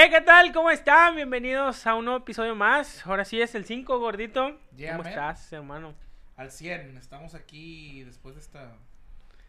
[0.00, 0.52] Eh, ¿qué tal?
[0.52, 1.16] ¿Cómo están?
[1.16, 3.04] Bienvenidos a un nuevo episodio más.
[3.04, 4.56] Ahora sí es el 5, gordito.
[4.76, 5.08] Yeah, ¿Cómo man.
[5.12, 5.94] estás, hermano?
[6.36, 8.76] Al 100, estamos aquí después de esta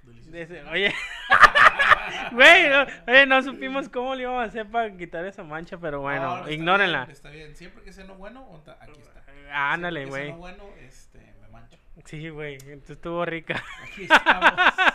[0.02, 0.92] deliciosa Desde- oye,
[2.32, 6.02] güey, no, oye, no supimos cómo le íbamos a hacer para quitar esa mancha, pero
[6.02, 7.00] bueno, No, no, está ignórenla.
[7.06, 8.48] bien, Está bien, siempre que sea no bueno,
[8.80, 9.24] aquí está.
[9.52, 10.32] Ah, Ándale, güey.
[10.32, 11.78] no bueno, este, me mancho.
[12.06, 13.64] Sí, güey, entonces estuvo rica.
[13.84, 14.52] Aquí estamos.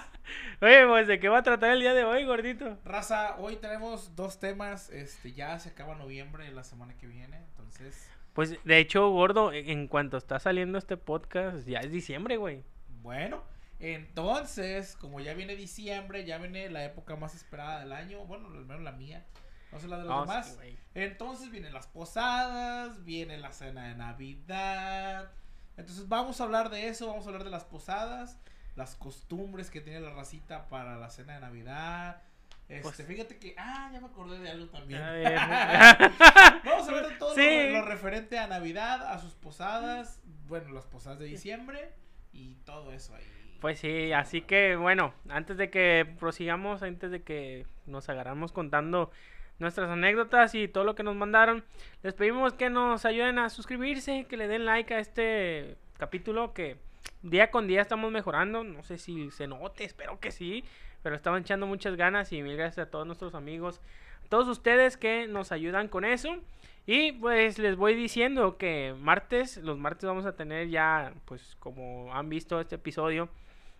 [0.60, 2.78] Oye, pues, ¿de qué va a tratar el día de hoy, gordito?
[2.84, 8.08] Raza, hoy tenemos dos temas, este, ya se acaba noviembre la semana que viene, entonces,
[8.32, 12.64] Pues, de hecho, gordo, en cuanto está saliendo este podcast, ya es diciembre, güey.
[13.02, 13.42] bueno,
[13.80, 18.64] entonces, como ya viene diciembre, ya viene la época más esperada del año, bueno, al
[18.64, 19.24] menos la mía,
[19.72, 20.58] no sé la de los sí, demás.
[20.94, 25.32] Entonces vienen las posadas, viene la cena de Navidad.
[25.76, 28.38] Entonces vamos a hablar de eso, vamos a hablar de las posadas,
[28.76, 32.22] las costumbres que tiene la racita para la cena de Navidad.
[32.68, 35.02] Este, Pues- fíjate que, ah, ya me acordé de algo también.
[35.02, 35.34] A ver.
[36.64, 37.68] vamos a de todo lo- Sí.
[37.72, 41.90] lo, referente a Navidad, a sus posadas, bueno, las posadas de diciembre
[42.32, 43.24] y todo eso ahí.
[43.60, 49.10] Pues sí, así que bueno, antes de que prosigamos, antes de que nos agarramos contando
[49.58, 51.64] nuestras anécdotas y todo lo que nos mandaron,
[52.02, 56.76] les pedimos que nos ayuden a suscribirse, que le den like a este capítulo que
[57.22, 60.64] día con día estamos mejorando, no sé si se note, espero que sí,
[61.02, 63.80] pero estamos echando muchas ganas y mil gracias a todos nuestros amigos,
[64.24, 66.36] a todos ustedes que nos ayudan con eso.
[66.86, 72.14] Y pues les voy diciendo que martes, los martes vamos a tener ya, pues como
[72.14, 73.30] han visto este episodio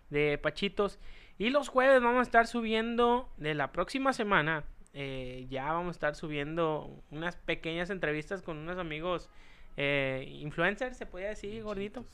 [0.09, 0.99] de Pachitos.
[1.37, 4.63] Y los jueves vamos a estar subiendo de la próxima semana.
[4.93, 9.29] eh, ya vamos a estar subiendo unas pequeñas entrevistas con unos amigos
[9.77, 12.05] eh, influencers, se podría decir, gordito.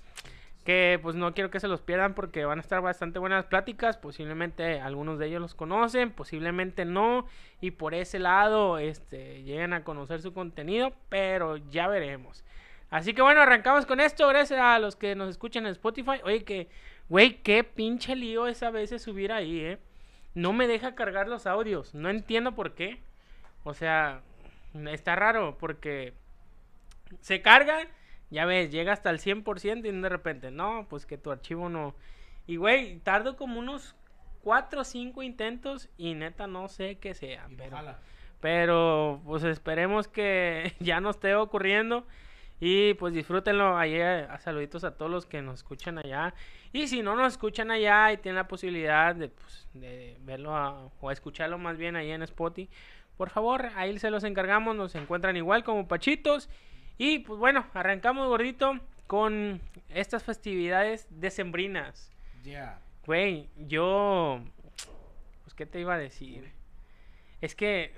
[0.64, 3.98] Que pues no quiero que se los pierdan porque van a estar bastante buenas pláticas.
[3.98, 7.26] Posiblemente algunos de ellos los conocen, posiblemente no.
[7.62, 12.44] Y por ese lado este, lleguen a conocer su contenido, pero ya veremos.
[12.92, 14.28] Así que bueno, arrancamos con esto.
[14.28, 16.20] Gracias a los que nos escuchan en Spotify.
[16.24, 16.68] Oye, que,
[17.10, 19.80] güey, qué pinche lío es a veces subir ahí, ¿eh?
[20.34, 21.96] No me deja cargar los audios.
[21.96, 23.00] No entiendo por qué.
[23.64, 24.22] O sea,
[24.90, 26.14] está raro porque
[27.22, 27.88] se carga,
[28.32, 31.94] ya ves, llega hasta el 100% y de repente, no, pues que tu archivo no.
[32.48, 33.96] Y güey, tardo como unos
[34.42, 37.46] 4 o 5 intentos y neta no sé qué sea.
[37.50, 37.56] Y
[38.40, 42.08] Pero, pues esperemos que ya no esté ocurriendo.
[42.64, 43.94] Y pues disfrútenlo ahí.
[43.96, 46.34] eh, Saluditos a todos los que nos escuchan allá.
[46.72, 50.90] Y si no nos escuchan allá y tienen la posibilidad de, pues, de verlo a-
[51.02, 52.70] o escucharlo más bien ahí en Spotify,
[53.18, 54.76] por favor, ahí se los encargamos.
[54.76, 56.50] Nos encuentran igual como Pachitos.
[57.04, 62.12] Y pues bueno, arrancamos gordito con estas festividades decembrinas.
[62.44, 62.80] Ya.
[63.08, 64.40] Güey, yo.
[65.42, 66.52] Pues, ¿qué te iba a decir?
[67.42, 67.92] Es que.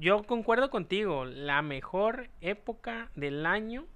[0.00, 1.26] Yo concuerdo contigo.
[1.26, 3.86] La mejor época del año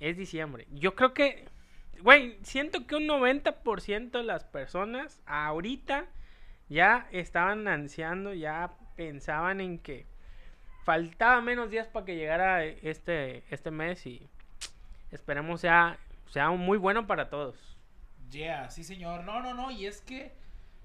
[0.00, 0.66] es diciembre.
[0.72, 1.46] Yo creo que.
[2.00, 6.06] Güey, siento que un 90% de las personas ahorita
[6.68, 10.08] ya estaban ansiando, ya pensaban en que
[10.84, 14.26] faltaba menos días para que llegara este, este mes y
[15.10, 15.98] esperemos sea,
[16.30, 17.56] sea muy bueno para todos.
[18.30, 19.24] Yeah, sí señor.
[19.24, 20.32] No, no, no, y es que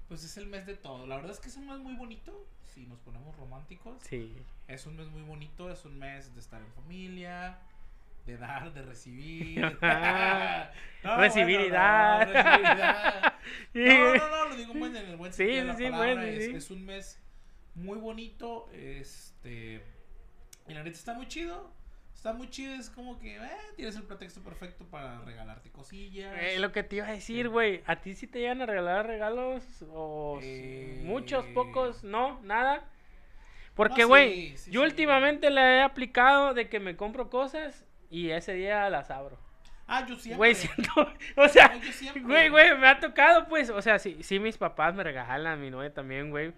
[0.08, 1.06] pues es el mes de todo.
[1.06, 3.96] La verdad es que es un mes muy bonito, si nos ponemos románticos.
[4.02, 4.36] Sí.
[4.68, 7.58] Es un mes muy bonito, es un mes de estar en familia,
[8.24, 9.78] de dar, de recibir.
[11.04, 12.28] No, Recibir y no, dar.
[12.28, 13.36] recibir y dar.
[13.74, 16.14] No, no, no, lo digo en el buen Sí, sentido de la sí, sí, palabra.
[16.14, 16.54] bueno, es, sí.
[16.56, 17.20] es un mes
[17.76, 19.82] muy bonito, este,
[20.66, 21.74] y la neta está muy chido.
[22.14, 23.40] Está muy chido, es como que eh,
[23.76, 26.34] tienes el pretexto perfecto para regalarte cosillas.
[26.40, 29.06] Eh, lo que te iba a decir, güey, ¿a ti sí te llegan a regalar
[29.06, 29.62] regalos?
[29.92, 32.02] ¿O Eh, muchos, pocos?
[32.02, 32.40] ¿No?
[32.42, 32.88] ¿Nada?
[33.74, 34.86] Porque, No, güey, sí, sí, yo sí.
[34.86, 39.38] últimamente le he aplicado de que me compro cosas y ese día las abro.
[39.86, 40.38] Ah, yo siempre.
[40.38, 40.90] Güey, siento,
[41.36, 41.78] o sea,
[42.16, 45.60] No, güey, güey, me ha tocado, pues, o sea, sí, sí, mis papás me regalan,
[45.60, 46.54] mi novia también, güey,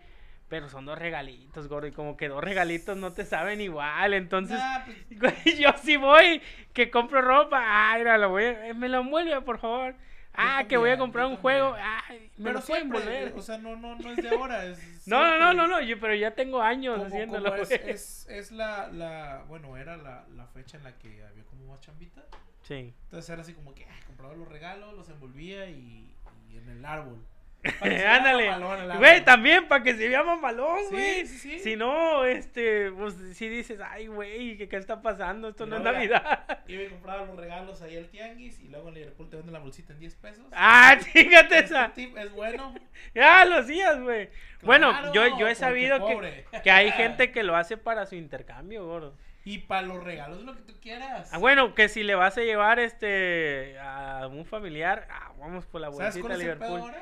[0.48, 4.58] pero son dos regalitos, gordo, y como que dos regalitos no te saben igual, entonces...
[4.58, 4.84] Nah,
[5.18, 6.40] pues, yo sí voy,
[6.72, 7.60] que compro ropa,
[7.92, 9.94] ay, mira, lo voy a- eh, me lo envuelve, por favor.
[10.40, 13.32] Ah, que voy a comprar un juego, ay, me pero lo pueden envolver.
[13.36, 14.64] o sea, no, no, no es de ahora.
[14.66, 14.78] Es
[15.08, 18.86] No, no, no, no, no, yo, pero ya tengo años haciéndolo, es, es, es la,
[18.88, 22.24] la, bueno, era la, la fecha en la que había como más chambita.
[22.62, 22.94] Sí.
[23.04, 26.14] Entonces era así como que ay, compraba los regalos, los envolvía y,
[26.50, 27.18] y en el árbol.
[27.80, 28.96] Ándale.
[28.98, 31.26] Güey, también para que se vea mamalón, Sí, güey.
[31.26, 31.58] sí, sí.
[31.58, 35.48] Si no, este, pues si dices, ay, güey, ¿qué, ¿qué está pasando?
[35.48, 36.62] Esto Y no es Navidad.
[36.68, 39.58] Iba y compraba los regalos ahí al tianguis y luego en Liverpool te venden la
[39.58, 40.46] bolsita en 10 pesos.
[40.52, 41.92] Ah, fíjate Este esa.
[41.92, 42.74] tip es bueno.
[43.14, 44.30] Ya lo hacías, güey.
[44.62, 48.14] Bueno, Claro, yo, yo he sabido que, que hay gente que lo hace para su
[48.14, 49.16] intercambio, gordo.
[49.44, 51.30] Y para los regalos lo que tú quieras.
[51.32, 55.80] Ah, bueno, que si le vas a llevar este a un familiar, ah, vamos por
[55.80, 56.92] la ¿Sabes bolsita pedo Liverpool.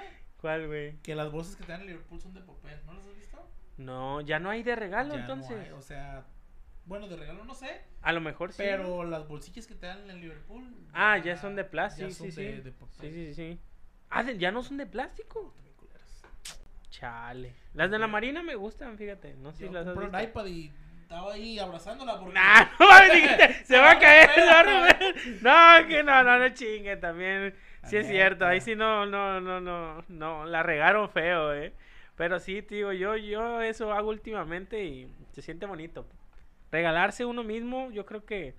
[0.48, 0.58] Ahora?
[0.58, 0.96] ¿Cuál, güey?
[1.02, 2.78] Que las bolsas que te dan en Liverpool son de papel.
[2.86, 3.48] ¿No las has visto?
[3.78, 5.66] No, ya no hay de regalo, Ya no entonces.
[5.66, 6.24] hay, o sea,
[6.86, 7.82] bueno, de regalo no sé.
[8.02, 8.58] A lo mejor sí.
[8.58, 10.64] Pero las bolsillas que te dan en Liverpool.
[10.92, 12.42] Ah, ya son de plástico, ya sí, son sí.
[12.44, 12.96] de- de papel.
[13.00, 13.60] Sí, sí, sí.
[14.10, 15.52] Ah, de- ya no son de plástico.
[16.90, 17.54] Chale.
[17.74, 19.34] Las de la Marina me gustan, fíjate.
[19.34, 20.28] No sé Yo si las has compré un visto.
[20.40, 20.72] iPad y
[21.02, 22.32] estaba ahí abrazándola porque.
[22.34, 25.12] Nah, no, dijiste, se va a caer, Espera, no, espera.
[25.12, 25.38] Rubén.
[25.82, 27.54] No, que no, no, no chingue, también.
[27.88, 31.72] Sí es Ah, cierto, ahí sí no, no, no, no, no, la regaron feo, eh.
[32.16, 36.06] Pero sí, tío, yo, yo eso hago últimamente y se siente bonito.
[36.72, 38.54] Regalarse uno mismo, yo creo que,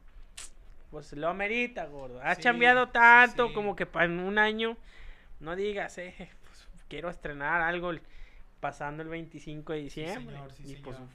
[0.92, 2.22] pues lo amerita, gordo.
[2.22, 3.54] Has Sí, chambeado tanto sí.
[3.54, 4.78] como que para en un año,
[5.40, 6.16] no digas, eh,
[6.46, 8.02] pues, quiero estrenar algo el-
[8.60, 10.36] pasando el 25 de diciembre.
[10.36, 11.10] señor, sí, y pues señor.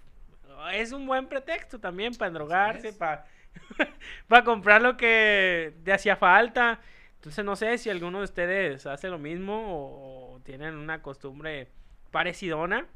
[0.74, 2.94] es un buen pretexto también para endrogarse, es.
[2.94, 3.26] para
[4.28, 6.80] para comprar lo que te hacía falta.
[7.22, 11.68] Entonces no sé si alguno de ustedes hace lo mismo o, tienen una costumbre
[12.10, 12.88] parecidona.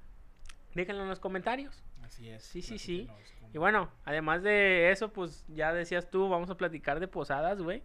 [0.75, 1.85] Déjenlo en los comentarios.
[2.03, 2.43] Así es.
[2.43, 3.09] Sí, sí, sí.
[3.55, 7.85] Y bueno, además de eso, pues ya decías tú, vamos a platicar de posadas, güey.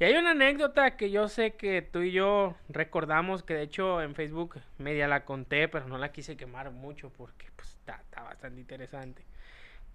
[0.00, 4.02] Y hay una anécdota que yo sé que tú y yo recordamos, que de hecho
[4.02, 8.24] en Facebook media la conté, pero no la quise quemar mucho porque pues está, está
[8.24, 9.24] bastante interesante.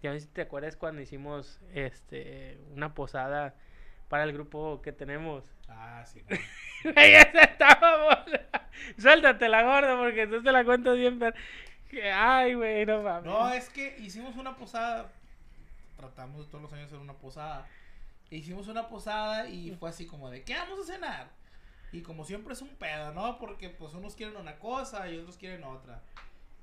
[0.01, 3.55] Ya ves si te acuerdas cuando hicimos este una posada
[4.09, 5.45] para el grupo que tenemos.
[5.71, 6.21] Ah, sí.
[6.27, 6.39] güey.
[7.13, 8.69] Esa buena.
[8.97, 11.35] Suéltate la gorda porque tú te la cuentas bien, pero...
[12.13, 13.25] Ay, güey, no mames.
[13.25, 15.11] No, es que hicimos una posada.
[15.95, 17.67] Tratamos todos los años de hacer una posada.
[18.31, 21.27] Hicimos una posada y fue así como de, ¿qué vamos a cenar?
[21.91, 23.37] Y como siempre es un pedo, ¿no?
[23.37, 26.01] Porque pues unos quieren una cosa y otros quieren otra.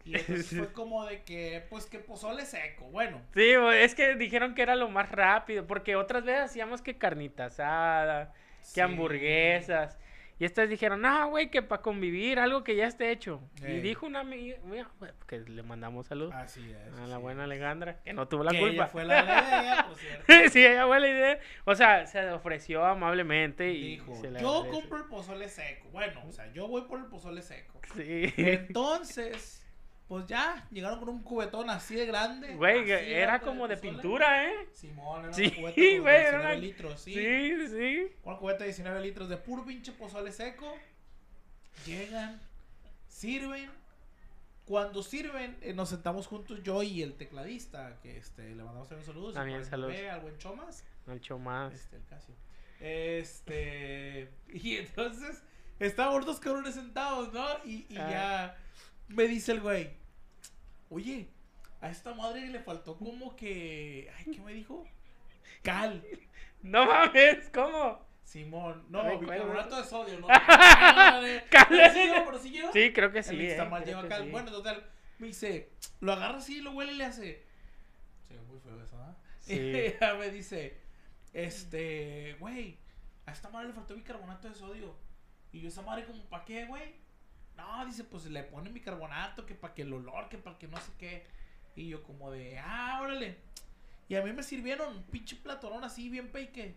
[0.07, 2.85] Y entonces fue como de que, pues que pozole seco.
[2.87, 6.97] Bueno, Sí, es que dijeron que era lo más rápido, porque otras veces hacíamos que
[6.97, 8.81] carnita asada, que sí.
[8.81, 9.99] hamburguesas.
[10.39, 13.41] Y estas dijeron, no, güey, que para convivir, algo que ya esté hecho.
[13.63, 13.81] Y Ey.
[13.81, 14.87] dijo una amiga, mira,
[15.27, 16.99] que le mandamos salud Así es.
[16.99, 17.47] a la buena es.
[17.47, 18.75] Alejandra, que no tuvo la Que culpa.
[18.75, 20.51] ella fue la, idea, por cierto.
[20.53, 21.39] sí, ella fue la idea.
[21.65, 24.79] O sea, se ofreció amablemente y Dijo, se le yo agradece.
[24.79, 25.89] compro el pozole seco.
[25.91, 27.81] Bueno, o sea, yo voy por el pozole seco.
[27.97, 28.31] Sí.
[28.37, 29.66] Entonces,
[30.09, 32.55] pues ya, llegaron con un cubetón así de grande.
[32.55, 34.69] Güey, era como de pintura, ¿eh?
[34.73, 37.15] Simón, era Sí, una cubeta como de güey, era 19 una- litros, sí.
[37.15, 38.13] Sí, sí.
[38.23, 40.73] Una cubeta de 19 litros de puro pinche pozole seco.
[41.87, 42.41] Llegan,
[43.09, 43.71] sirven.
[44.65, 49.07] Cuando sirven, eh, nos sentamos juntos yo y el tecladista, que este, le mandamos también
[49.07, 49.35] saludos.
[49.35, 49.95] También el saludos.
[50.11, 50.85] al buen Chomas.
[51.07, 51.73] Mucho más.
[51.73, 52.35] Este, el Casio.
[52.81, 54.29] Este.
[54.49, 55.43] Y entonces,
[55.79, 57.45] estábamos dos cabrones sentados, ¿no?
[57.65, 58.11] Y, y Ah.
[58.11, 58.57] ya
[59.09, 59.91] me dice el güey,
[60.91, 61.29] oye,
[61.81, 64.11] a esta madre le faltó como que.
[64.17, 64.85] Ay, ¿qué me dijo?
[65.63, 66.03] Cal.
[66.63, 68.05] No mames, ¿cómo?
[68.25, 70.27] Simón, No bicarbonato de sodio, ¿no?
[70.29, 71.45] Cal.
[71.49, 71.67] Cal.
[71.69, 72.73] ¿Pero sí sí lleva?
[72.73, 73.35] Sí, creo que sí.
[73.35, 74.25] El eh, creo lleva cal.
[74.25, 74.31] sí.
[74.31, 74.85] Bueno, total,
[75.19, 75.71] me dice,
[76.01, 77.45] lo agarra así, lo huele y le hace.
[78.27, 79.17] Se ve muy feo eso, ¿ah?
[79.41, 79.55] Sí.
[79.55, 80.77] Y ya me dice,
[81.33, 82.79] este, güey,
[83.27, 84.97] a esta madre le faltó bicarbonato de sodio.
[85.53, 86.97] Y yo, esa madre, como, ¿para qué, güey?
[87.57, 90.77] No, dice, pues le ponen bicarbonato, que para que el olor, que para que no
[90.79, 91.27] sé qué.
[91.75, 93.37] Y yo, como de, ah, órale.
[94.09, 96.77] Y a mí me sirvieron un pinche platonón así, bien peike.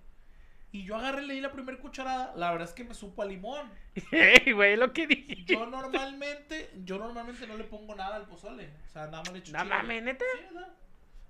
[0.71, 2.33] Y yo agarré, le di la primera cucharada.
[2.35, 3.69] La verdad es que me supo a limón.
[4.11, 5.43] Ey, güey, lo que dije.
[5.45, 8.69] Yo normalmente, yo normalmente no le pongo nada al pozole.
[8.85, 10.25] O sea, nada más le echo No mames, neta.
[10.37, 10.55] Sí,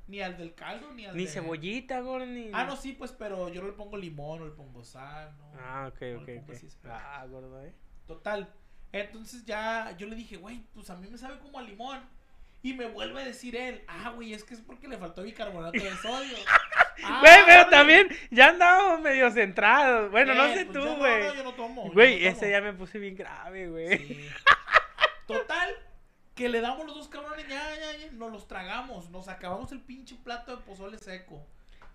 [0.07, 2.51] Ni al del caldo, ni al Ni de- cebollita, güey, ni.
[2.53, 5.51] Ah, no, sí, pues, pero yo no le pongo limón, no le pongo sal, no.
[5.57, 6.49] Ah, ok, no ok, ok.
[6.55, 6.67] así.
[6.85, 7.73] Ah, gordo, eh.
[8.07, 8.53] Total.
[8.91, 11.99] Entonces ya yo le dije, güey, pues a mí me sabe como a limón.
[12.61, 15.81] Y me vuelve a decir él, ah, güey, es que es porque le faltó bicarbonato
[15.81, 16.37] de sodio.
[17.01, 20.11] Ah, Güey, pero también ya andábamos medio centrados.
[20.11, 21.23] Bueno, no sé pues tú, no, güey.
[21.23, 21.89] No, yo no tomo.
[21.93, 23.97] Güey, no ese día me puse bien grave, güey.
[23.99, 24.29] Sí.
[25.25, 25.73] Total,
[26.35, 29.79] que le damos los dos cabrones, ya, ya, ya, nos los tragamos, nos acabamos el
[29.79, 31.45] pinche plato de pozole seco.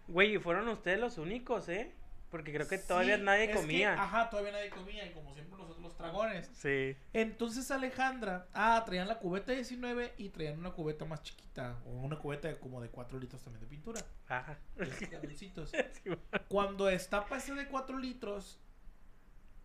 [0.09, 1.93] Güey, y fueron ustedes los únicos, ¿eh?
[2.35, 3.95] Porque creo que Sí, todavía nadie que, comía.
[3.95, 6.50] ajá, todavía nadie comía, y como siempre nosotros los dragones.
[6.53, 6.97] Sí.
[7.12, 12.19] Entonces Alejandra, ah, traían la cubeta 19 y traían una cubeta más chiquita, o una
[12.19, 14.00] cubeta de como de 4 litros también de pintura.
[14.26, 14.59] Ajá.
[14.75, 14.91] güey.
[16.49, 18.59] Cuando destapa ese de 4 litros,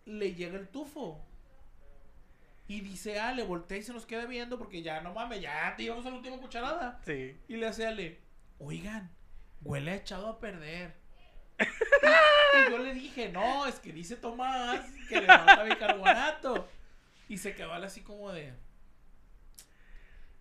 [0.04, 1.26] le llega el tufo.
[2.68, 5.82] Y dice Ale, voltea y se nos queda viendo porque ya no mames, ya te
[5.82, 7.00] llevamos a la última cucharada.
[7.04, 7.36] Sí.
[7.48, 8.20] Y le hace Ale,
[8.60, 9.10] oigan,
[9.60, 10.99] huele a echado a perder.
[11.60, 16.68] Y, y yo le dije, no, es que dice Tomás que le falta bicarbonato.
[17.28, 18.52] Y se quedó así como de.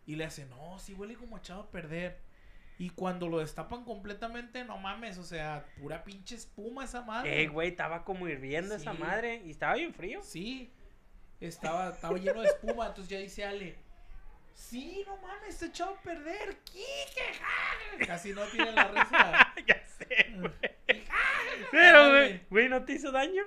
[0.08, 2.20] Y le hace, no, sí huele como echado a perder.
[2.80, 7.44] Y cuando lo destapan completamente, no mames, o sea, pura pinche espuma esa madre.
[7.44, 10.24] Eh, güey, estaba como hirviendo esa madre y estaba bien frío.
[10.24, 10.74] Sí,
[11.42, 13.76] estaba, estaba lleno de espuma, entonces ya dice Ale.
[14.56, 16.58] Sí, no mames, está echado a perder.
[16.64, 18.06] Quique, ja".
[18.08, 19.54] Casi no tiene la risa.
[19.68, 21.06] ya sé, güey.
[21.72, 23.44] Pero, güey, güey, ¿no te hizo daño?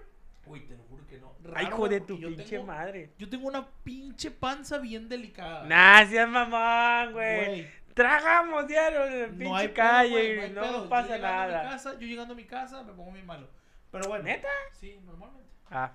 [0.47, 1.33] Uy, te lo juro que no.
[1.55, 3.13] Ay, hijo güey, de tu pinche tengo- madre.
[3.19, 5.65] Yo tengo una pinche panza bien delicada.
[5.65, 7.47] Nah, seas mamón, güey.
[7.47, 10.89] Güey, Tragamos diario en la pinche no hay pedo, calle güey, hay no nos Yo
[10.89, 11.71] pasa llegando a mi nada.
[11.71, 13.49] casa- yo llegando a mi casa me pongo bien malo.
[13.91, 14.25] Pero bueno.
[14.25, 14.49] ¿Neta?
[14.73, 15.51] Sí, normalmente.
[15.71, 15.93] Ah,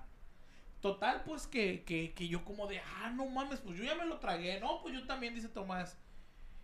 [0.80, 4.04] Total, pues que, que, que yo como de, ah, no mames, pues yo ya me
[4.04, 4.60] lo tragué.
[4.60, 5.98] No, pues yo también, dice Tomás.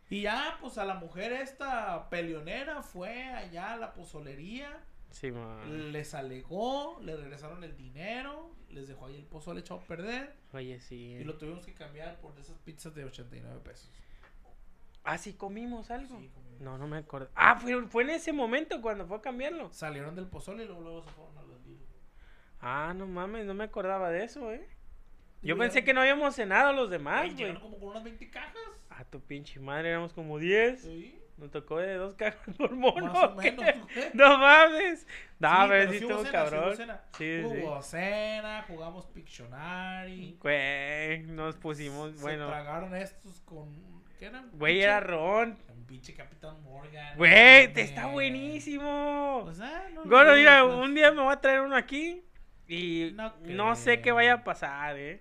[0.09, 4.71] Y ya, pues a la mujer esta peleonera fue allá a la pozolería,
[5.15, 5.93] sí, man.
[5.93, 10.81] les alegó, le regresaron el dinero, les dejó ahí el pozole echado a perder Oye,
[10.81, 11.17] sí.
[11.21, 13.91] y lo tuvimos que cambiar por esas pizzas de 89 pesos.
[15.05, 16.19] Ah, sí, comimos algo.
[16.19, 16.61] Sí, comimos.
[16.61, 17.29] No, no me acuerdo.
[17.35, 19.71] Ah, fue, fue en ese momento cuando fue a cambiarlo.
[19.73, 21.89] Salieron del pozole y luego, luego se fueron a los libros.
[22.61, 24.67] Ah, no mames, no me acordaba de eso, eh.
[25.43, 27.39] Yo Llegaron- pensé que no habíamos cenado los demás, Güey, güey.
[27.45, 28.57] llegaron como con unas 20 cajas.
[28.89, 30.81] A tu pinche madre, éramos como 10.
[30.81, 33.13] Sí, Nos tocó de dos cajas por mono.
[33.13, 33.65] más o menos.
[34.15, 35.07] No mames.
[35.41, 36.77] No, Sí, pero sí sí estuvo cena, sí cabrón.
[36.77, 37.01] cena.
[37.19, 37.45] Sí, sí.
[37.45, 40.37] Hubo cena, jugamos Pictionary.
[40.41, 42.47] Güey, nos pusimos, Se bueno.
[42.47, 43.69] tragaron estos con.
[44.19, 44.49] ¿Qué eran?
[44.53, 45.59] Güey, era ron.
[45.69, 47.17] Un pinche Capitán Morgan.
[47.17, 49.41] Güey, no te está buenísimo.
[49.45, 52.25] Pues, ah, no, Gordo, no, mira, pues, un día me voy a traer uno aquí
[52.69, 55.19] y No no, sé qué vaya a pasar, eh.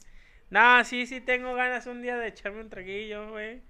[0.50, 3.62] Nah, sí, sí tengo ganas un día de echarme un traguillo, güey.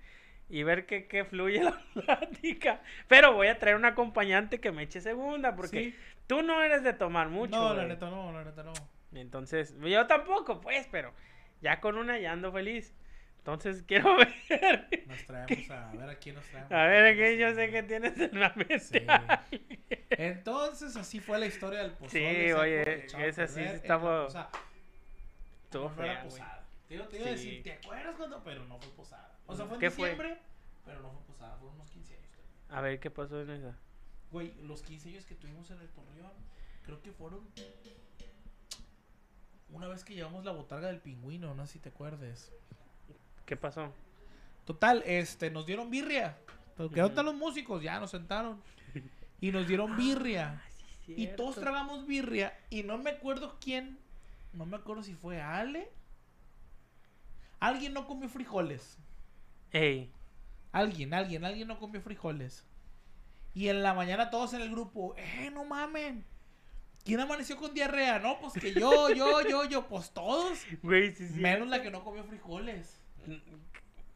[0.49, 2.81] Y ver que, que fluye la plática.
[3.07, 5.95] Pero voy a traer un acompañante que me eche segunda, porque Sí.
[6.27, 7.55] tú no eres de tomar mucho.
[7.55, 8.73] No, la neta no, la neta no.
[9.13, 11.13] Entonces, yo tampoco, pues, pero
[11.61, 12.93] ya con una ya ando feliz.
[13.39, 15.05] Entonces quiero ver.
[15.07, 16.71] Nos traemos a, a ver a quién nos traemos.
[16.71, 18.79] A ver, aquí yo sé que tienes en la mente.
[18.79, 19.05] Sí.
[20.11, 22.47] Entonces, así fue la historia del pozole.
[22.47, 24.49] Sí, oye, esa sí posada.
[25.65, 26.43] Estuvo fea, güey.
[26.87, 28.43] Te iba, te iba a decir, ¿te acuerdas cuando?
[28.43, 29.32] Pero no fue posada.
[29.47, 30.09] O sea, fue en ¿Qué fue?
[30.09, 30.39] diciembre,
[30.85, 31.57] pero no fue posada.
[31.57, 32.29] Fueron unos 15 años.
[32.31, 32.77] también.
[32.77, 33.75] A ver, ¿qué pasó en esa?
[34.31, 36.31] Güey, los 15 años que tuvimos en el Torreón,
[36.83, 37.41] creo que fueron.
[39.69, 42.51] Una vez que llevamos la botarga del pingüino, no sé si te acuerdes.
[43.45, 43.91] ¿Qué pasó?
[44.65, 46.37] Total, este, nos dieron birria.
[46.77, 47.01] Porque Ujú.
[47.03, 48.61] ahorita los músicos ya nos sentaron.
[49.41, 50.61] Y nos dieron birria.
[51.07, 52.57] Y todos tragamos birria.
[52.69, 53.97] Y no me acuerdo quién.
[54.53, 55.89] No me acuerdo si fue Ale.
[57.59, 58.97] Alguien no comió frijoles.
[59.73, 60.09] Ey,
[60.71, 62.65] Alguien, alguien, alguien no comió frijoles.
[63.53, 66.25] Y en la mañana todos en el grupo, eh, no mamen.
[67.05, 68.17] ¿Quién amaneció con diarrea?
[68.17, 70.65] No, pues que yo, yo, yo, yo, pues todos.
[70.81, 71.39] güey, sí, sí.
[71.39, 72.99] Menos la que no comió frijoles.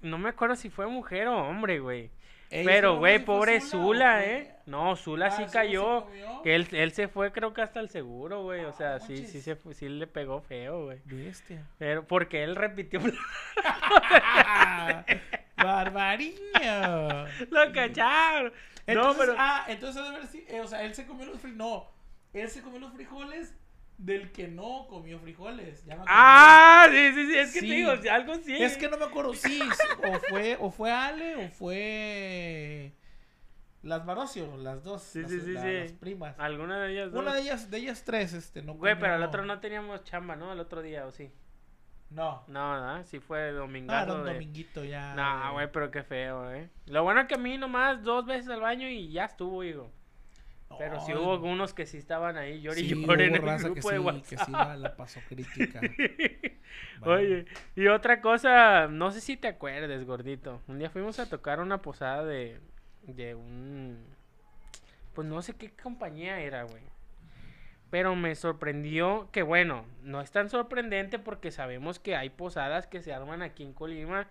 [0.01, 2.09] No me acuerdo si fue mujer o hombre, güey.
[2.49, 4.23] Ey, Pero, güey, pobre Zula.
[4.25, 4.55] ¿eh?
[4.65, 6.07] No, Zula Ah, sí cayó.
[6.43, 8.63] Que él, él se fue, creo que hasta el seguro, güey.
[8.63, 10.99] O sea, sí, sí, se, fue- sí le pegó feo, güey.
[11.05, 11.67] Bestia.
[11.77, 13.01] Pero porque él repitió.
[15.73, 17.25] Barbariño.
[17.49, 18.51] Lo cacharon.
[18.51, 19.35] No, Entonces, pero.
[19.37, 21.57] ah, entonces, a ver si, eh, o sea, él se comió los frijoles.
[21.57, 21.91] No,
[22.33, 23.53] él se comió los frijoles
[23.97, 25.83] del que no comió frijoles.
[25.85, 26.03] Ya me.
[26.07, 27.37] Ah, sí, sí, sí.
[27.37, 27.67] Es que Sí.
[27.67, 28.55] te digo, algo sí.
[28.63, 32.93] Es que no me acuerdo si o fue, o fue Ale o fue
[33.83, 35.73] las Marocio, las dos, Sí, las, sí, sí, la- sí.
[35.79, 36.35] las primas.
[36.39, 37.21] Alguna de ellas dos.
[37.21, 40.35] Una de ellas, de ellas tres, este, no Güey, pero el otro no teníamos chamba,
[40.35, 40.51] ¿no?
[40.53, 41.31] El otro día, ¿o sí?
[42.09, 42.43] No.
[42.47, 43.05] No, ¿verdad?
[43.05, 44.33] Sí fue Ah, domingazo un de...
[44.33, 45.13] dominguito ya.
[45.15, 46.69] No, de- güey, pero qué feo, ¿eh?
[46.87, 49.91] Lo bueno es que a mí nomás dos veces al baño y ya estuvo, hijo.
[50.77, 53.73] Pero sí No, hubo unos que sí estaban ahí, llori sí, y en el grupo
[53.73, 54.25] que de sí, WhatsApp.
[54.27, 55.79] que sí la, la pasó crítica.
[57.03, 57.45] Oye,
[57.75, 60.61] y otra cosa, no sé si te acuerdes, gordito.
[60.67, 62.59] Un día fuimos a tocar una posada de,
[63.03, 63.97] de un...
[65.13, 66.83] Pues no sé qué compañía era, güey.
[67.89, 73.01] Pero me sorprendió que, bueno, no es tan sorprendente porque sabemos que hay posadas que
[73.01, 74.27] se arman aquí en Colima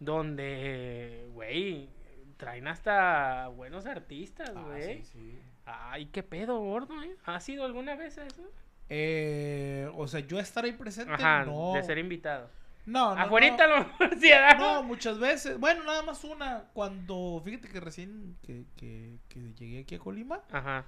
[0.00, 1.88] donde, güey,
[2.36, 5.02] traen hasta buenos artistas, Ah, güey.
[5.02, 5.38] sí, sí.
[5.66, 7.16] Ay, qué pedo, gordo, ¿eh?
[7.24, 8.42] ¿Has ido alguna vez a eso?
[8.88, 11.74] Eh, o sea, yo estar ahí presente, Ajá, no.
[11.74, 12.48] de ser invitado.
[12.86, 13.86] No, no, Afuerita no.
[13.98, 14.58] lo.
[14.58, 15.58] No, muchas veces.
[15.60, 16.64] Bueno, nada más una.
[16.72, 20.86] Cuando, fíjate que recién que, que, que llegué aquí a Colima, Ajá.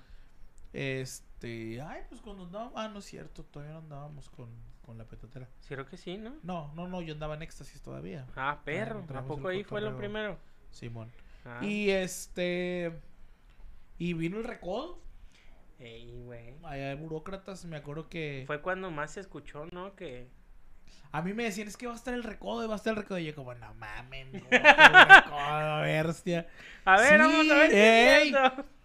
[0.73, 4.49] Este, ay, pues cuando andábamos, ah, no es cierto, todavía no andábamos con,
[4.83, 5.49] con la petatera.
[5.69, 6.37] Creo que sí, ¿no?
[6.43, 8.27] No, no, no, yo andaba en éxtasis todavía.
[8.37, 9.05] Ah, perro.
[9.15, 10.39] ¿A poco ahí fue lo primero?
[10.71, 11.11] Simón.
[11.45, 11.61] Ah.
[11.63, 13.01] Y este,
[13.99, 15.01] y vino el recodo.
[15.79, 16.55] Ey, güey.
[16.63, 19.95] Allá de burócratas, me acuerdo que Fue cuando más se escuchó, ¿no?
[19.97, 20.29] Que...
[21.13, 22.97] a mí me decían, es que va a estar el recodo, va a estar el
[23.03, 23.19] recodo.
[23.19, 26.47] Y yo como, no mames, no, recodo, bestia.
[26.85, 28.35] A ver, Sí, vamos a ver ey.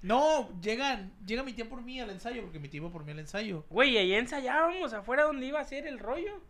[0.01, 3.12] No, llegan, llega mi tía por mí al ensayo, porque mi tía iba por mí
[3.12, 3.65] al ensayo.
[3.69, 6.41] Güey, ahí ensayábamos afuera donde iba a ser el rollo.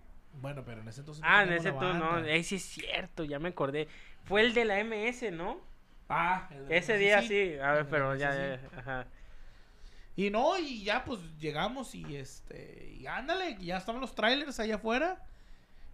[0.42, 2.20] Bueno, pero en ese entonces no Ah, en ese tú no.
[2.26, 3.88] Ey, sí es cierto, ya me acordé.
[4.26, 5.62] Fue el de la MS, ¿no?
[6.10, 7.28] Ah, Ese día MC.
[7.28, 7.60] sí.
[7.60, 9.08] A ver, pero ya, ya, ajá.
[10.18, 14.76] Y no, y ya pues llegamos y este, y ándale, ya estaban los trailers allá
[14.76, 15.22] afuera.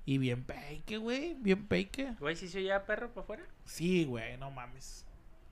[0.05, 2.15] Y bien peike, güey, bien peike.
[2.19, 3.43] Güey, ¿sí se oía perro para afuera?
[3.65, 5.05] Sí, güey, no mames.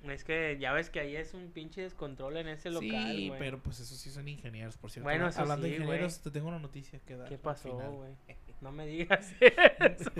[0.03, 3.39] Es que ya ves que ahí es un pinche descontrol en ese local, sí, güey.
[3.39, 5.03] pero pues eso sí son ingenieros, por cierto.
[5.03, 7.27] Bueno, eso Hablando de ingenieros, te tengo una noticia que dar.
[7.27, 8.13] ¿Qué pasó, güey?
[8.61, 10.11] No me digas eso.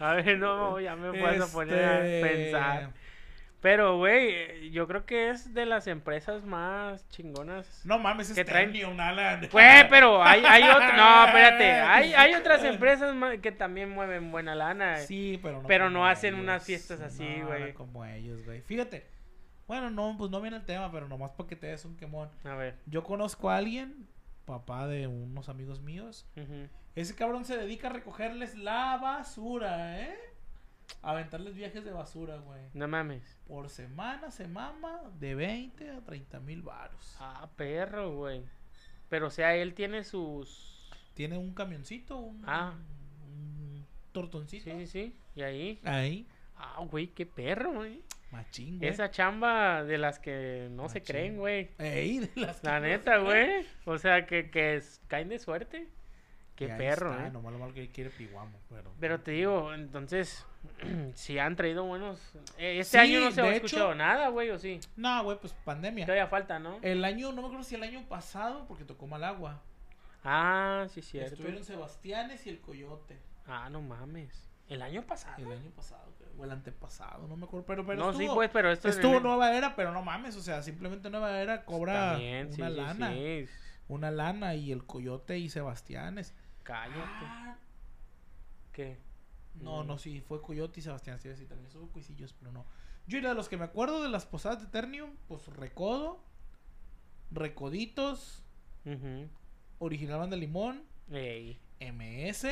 [0.00, 2.92] A ver, no, ya me puedes a poner a Este, pensar.
[3.60, 7.82] Pero, güey, eh, yo creo que es de las empresas más chingonas.
[7.84, 9.48] No mames, es que traen- Ternium, Alan.
[9.50, 14.54] Güey, pero hay, hay otra, no, espérate, hay, hay otras empresas que también mueven buena
[14.54, 14.98] lana.
[14.98, 15.68] Sí, pero no.
[15.68, 16.44] Pero no hacen ellos.
[16.44, 17.68] unas fiestas así, güey.
[17.72, 18.60] no como ellos, güey.
[18.62, 19.06] Fíjate.
[19.66, 22.28] Bueno, no, pues no viene el tema, pero nomás para que te des un quemón.
[22.44, 22.76] A ver.
[22.86, 24.06] Yo conozco a alguien,
[24.44, 26.24] papá de unos amigos míos.
[26.94, 30.16] Ese cabrón se dedica a recogerles la basura, ¿eh?
[31.02, 32.62] Aventarles viajes de basura, güey.
[32.74, 33.38] No mames.
[33.46, 37.16] Por semana se mama de 20 a 30 mil baros.
[37.20, 38.42] Ah, perro, güey.
[39.08, 40.90] Pero, o sea, él tiene sus...
[41.14, 42.74] Tiene un camioncito, un, Ah.
[43.24, 44.64] un tortoncito.
[44.64, 45.16] Sí, sí, sí.
[45.34, 45.80] Y ahí.
[45.84, 46.26] Ahí,
[46.58, 48.02] Ah, güey, qué perro, güey.
[48.30, 48.90] machín, güey.
[48.90, 51.70] Esa chamba de las que no se creen, güey.
[51.78, 53.64] Ey, de las que La no neta, güey.
[53.84, 55.88] O sea, que, que es- caen de suerte.
[56.56, 57.30] Qué perro, está, ¿eh?
[57.30, 58.90] Nomás lo malo que quiere piguamo, pero...
[58.98, 60.46] Pero te digo, entonces,
[61.14, 62.18] si han traído buenos...
[62.58, 64.80] eh, Este Sí, año no se ha escuchado hecho- nada, güey, ¿o sí?
[64.96, 66.06] No, güey, pues pandemia.
[66.06, 66.78] Todavía falta, ¿no?
[66.82, 69.62] El año, no me acuerdo si el año pasado, porque tocó Malagua.
[70.24, 71.34] Ah, sí, cierto.
[71.34, 73.18] Estuvieron Sebastianes y el Coyote.
[73.46, 74.48] Ah, no mames.
[74.68, 75.36] ¿El año pasado?
[75.38, 77.64] El año pasado, creo, o el antepasado, no me acuerdo.
[77.66, 80.34] Pero, pero no, estuvo, sí, pues, pero esto es estuvo Nueva Era, pero no mames,
[80.36, 82.24] o sea, simplemente Nueva Era cobra sí,
[82.58, 83.12] una sí, lana.
[83.12, 83.46] sí.
[83.88, 86.34] Una lana y el Coyote y Sebastianes.
[86.64, 86.98] Cállate.
[87.22, 87.56] Ah,
[88.72, 88.98] ¿Qué?
[89.60, 89.86] No, Mm.
[89.86, 92.64] no, sí, fue Coyote y Sebastián, sí, sí, también estuvo cuisillos, pero no.
[93.06, 96.20] Yo era de los que me acuerdo de las posadas de Ternium, pues Recodo,
[97.30, 98.42] Recoditos.
[99.78, 101.58] Original Banda Limón, Ey.
[101.80, 102.44] MS,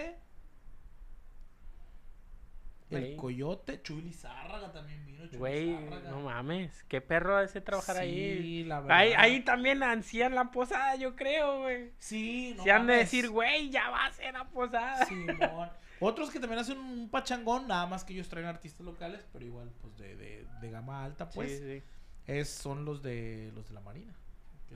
[2.91, 3.17] El Ey.
[3.17, 5.27] Coyote, Chuy Lizárraga también vino.
[5.29, 5.71] Chuy Güey,
[6.11, 6.85] no mames.
[6.85, 8.39] Qué perro ese trabajar ahí.
[8.43, 8.97] Sí, la verdad.
[8.99, 11.93] Ahí, ahí también ansían la posada, yo creo, güey.
[11.99, 15.05] Sí, no Se han de decir, güey, ya va a ser la posada.
[15.07, 15.71] Simón.
[16.05, 19.71] Otros que también hacen un pachangón, nada más que ellos traen artistas locales, pero igual,
[19.81, 21.83] pues de, de, de gama alta, pues, sí, sí.
[22.27, 24.13] es, son los de los de la Marina.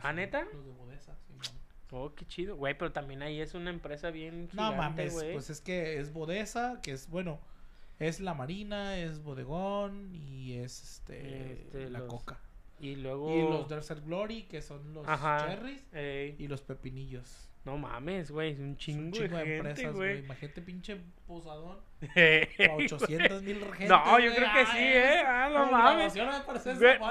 [0.01, 0.45] ¿Ah, neta?
[0.53, 1.43] Los de Bodesa, Simón.
[1.91, 2.57] Oh, qué chido.
[2.57, 5.33] Güey, pero también ahí es una empresa bien No gigante, mames, güey.
[5.33, 7.41] pues es que es Bodesa, que es, bueno,
[7.99, 12.39] es la Marina, es Bodegón y es este, Este, la los- Coca.
[12.81, 13.35] Y luego...
[13.37, 15.47] Y los Desert Glory, que son los Ajá.
[15.49, 17.49] cherries, Ey, y los pepinillos.
[17.69, 20.19] No mames, güey, es un Es chingo, un chingo de, de gente, empresas, güey.
[20.21, 21.77] Imagínate pinche posadón.
[22.01, 23.89] A 800 mil gente.
[23.89, 24.35] No, yo güey.
[24.37, 25.21] creo que sí, ¿eh?
[25.27, 26.15] Ah, no mames.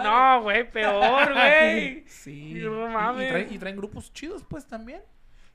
[0.03, 2.03] No, güey, peor, güey.
[2.07, 2.53] Sí.
[2.55, 3.27] No Y- mames.
[3.27, 5.01] Y, traen, y traen grupos chidos, pues, también.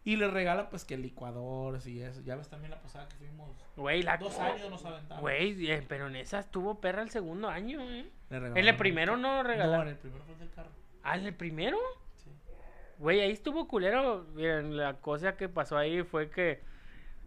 [0.05, 2.21] Y les regalan, pues, que licuadores y eso.
[2.23, 3.51] Ya ves también la pasada que fuimos.
[3.77, 5.21] Güey, la Dos años nos aventamos.
[5.21, 8.07] Güey, pero en esa estuvo perra el segundo año, ¿eh?
[8.31, 9.87] Le En el primero no No, regalaron.
[9.89, 10.69] en el primero fue el del carro.
[11.03, 11.79] Ah, en el primero.
[13.03, 14.25] Güey, ahí estuvo culero.
[14.35, 16.61] Miren, la cosa que pasó ahí fue que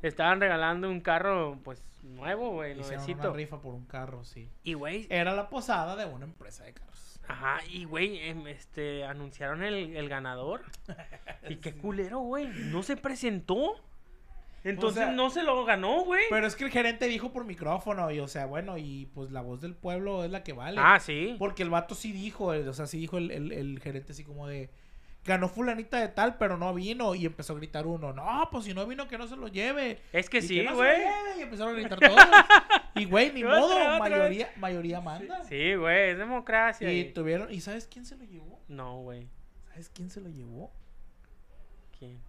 [0.02, 3.28] estaban regalando un carro, pues, nuevo, güey, nuevecito.
[3.28, 4.50] una rifa por un carro, sí.
[4.64, 7.20] Y, güey, Era la posada de una empresa de carros.
[7.28, 10.62] ajá, y, güey, em, este, anunciaron el, el ganador.
[11.50, 12.48] Y qué culero, güey.
[12.72, 13.76] No se presentó.
[14.64, 16.24] Entonces sea, no se lo ganó, güey.
[16.30, 19.42] Pero es que el gerente dijo por micrófono, y o sea, bueno, y pues la
[19.42, 20.80] voz del pueblo es la que vale.
[20.82, 21.36] Ah, sí.
[21.38, 24.48] Porque el vato sí dijo, o sea, sí dijo el, el, el gerente así como
[24.48, 24.70] de...
[25.26, 27.16] Ganó fulanita de tal, pero no vino.
[27.16, 30.00] Y empezó a gritar uno, no, pues si no vino, que no se lo lleve.
[30.14, 31.00] Es que Y sí, no güey.
[31.00, 32.20] lleve, Y empezaron a gritar todos.
[32.96, 33.98] y güey, ni modo, otra.
[33.98, 35.44] mayoría, mayoría manda.
[35.46, 36.92] Sí, güey, es democracia.
[36.92, 38.60] Y y- tuvieron, ¿y sabes quién se lo llevó?
[38.68, 39.28] No, güey.
[39.70, 40.72] ¿Sabes quién se lo llevó?
[41.98, 42.22] ¿Quién?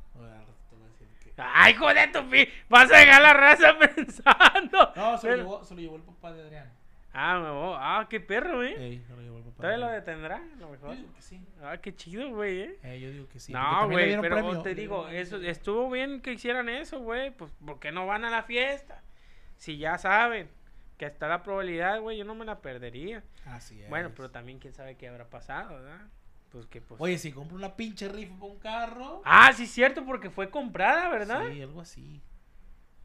[1.37, 2.49] Ay, joder, tu pi.
[2.71, 4.93] Vas a dejar la raza pensando.
[4.97, 6.73] No, se lo, Pero- llevó, se lo llevó el papá de Adrián.
[7.19, 7.77] Ah, me voy.
[7.81, 8.75] Ah, qué perro, eh.
[8.79, 9.57] Ey, lo llevó el papá.
[9.63, 10.97] Todavía lo detendrá, a lo Yo mejor.
[10.97, 11.41] digo que sí.
[11.63, 12.79] Ah, qué chido, güey, eh.
[12.83, 13.53] Eh, yo digo que sí.
[13.53, 14.63] porque no, también le güey, dieron pero premio.
[14.63, 17.31] te digo, eso estuvo bien que hicieran eso, güey.
[17.31, 19.03] Pues, ¿por qué no van a la fiesta?
[19.57, 20.51] Si ya saben
[20.99, 23.23] que está la probabilidad, güey, yo no me la perdería.
[23.47, 23.89] Así es.
[23.89, 26.03] Bueno, pero también quién sabe qué habrá pasado, ¿verdad?
[26.53, 27.01] Pues que pues.
[27.01, 29.23] Oye, si compro una pinche rifa para un carro.
[29.25, 31.49] Ah, sí, cierto, porque fue comprada, ¿verdad?
[31.51, 32.21] Sí, algo así.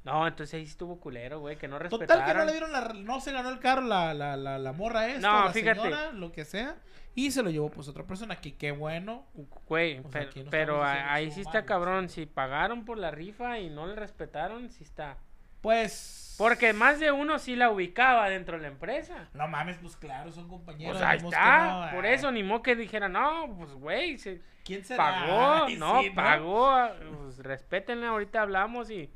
[0.04, 2.08] No, entonces ahí sí estuvo culero, güey, que no respetaron.
[2.08, 2.94] Total que no le dieron la...
[2.94, 5.82] No se ganó el carro la, la, la, la morra esta, No, la fíjate.
[5.82, 6.76] señora, lo que sea.
[7.14, 9.26] Y se lo llevó pues otra persona, que qué bueno.
[9.68, 12.10] Güey, O sea, pero, no pero ahí sí está cabrón.
[12.10, 15.18] Si pagaron por la rifa y no le respetaron, sí está.
[15.62, 16.36] Pues...
[16.38, 19.30] Porque más de uno sí la ubicaba dentro de la empresa.
[19.36, 20.98] No mames, pues claro, son compañeros.
[20.98, 21.86] Pues ahí está.
[21.92, 22.16] no, por eh.
[22.16, 24.98] eso ni modo que dijera, no, pues güey, se ¿Quién será?
[25.04, 26.76] pagó, Ay, no, sí, pagó.
[27.22, 29.12] Pues respétenle, ahorita hablamos y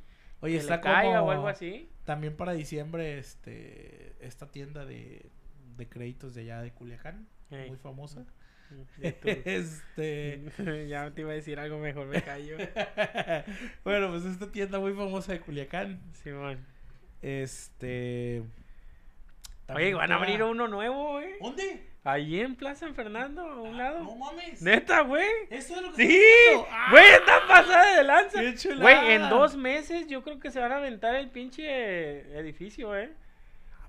[0.45, 1.27] Oye, que está le caiga como...
[1.27, 1.89] o algo así.
[2.05, 4.15] También para diciembre, este...
[4.19, 5.29] Esta tienda de,
[5.77, 7.27] de créditos de allá de Culiacán.
[7.49, 8.25] Muy famosa.
[9.21, 10.43] Tú- este...
[10.89, 12.57] ya te iba a decir algo mejor, me callo.
[13.83, 15.99] bueno, pues esta tienda muy famosa de Culiacán.
[16.13, 16.65] Simón.
[17.21, 18.43] Este...
[19.67, 21.39] Oye, van a abrir uno nuevo, güey.
[21.41, 21.94] ¿Dónde?
[22.05, 23.97] Ahí en Plaza San Fernando, a un lado.
[23.99, 24.61] Ah, No mames.
[24.61, 25.25] Neta, güey.
[25.49, 26.21] Eso es lo que Sí.
[26.71, 26.87] ¡Ah!
[26.91, 28.41] güey, está pasada de lanza.
[28.79, 33.11] Güey, en dos meses yo creo que se van a aventar el pinche edificio, eh.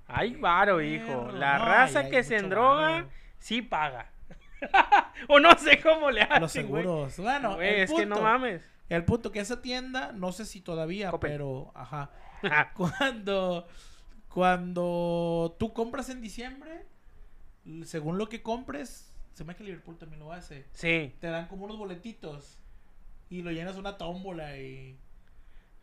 [0.07, 1.31] Hay varo, hijo.
[1.31, 3.09] La no, raza hay que se endroga, varo.
[3.37, 4.09] sí paga.
[5.27, 7.17] o no sé cómo le hacen, Los seguros.
[7.17, 8.67] Bueno, Güey, el es que no mames.
[8.89, 12.09] El punto que esa tienda, no sé si todavía, pero ajá.
[12.75, 13.67] Cuando
[14.29, 16.85] cuando tú compras en diciembre,
[17.85, 20.65] según lo que compres, se me hace que Liverpool también lo hace.
[20.73, 21.13] sí.
[21.19, 22.57] Te dan como unos boletitos
[23.29, 24.97] y lo llenas una tómbola y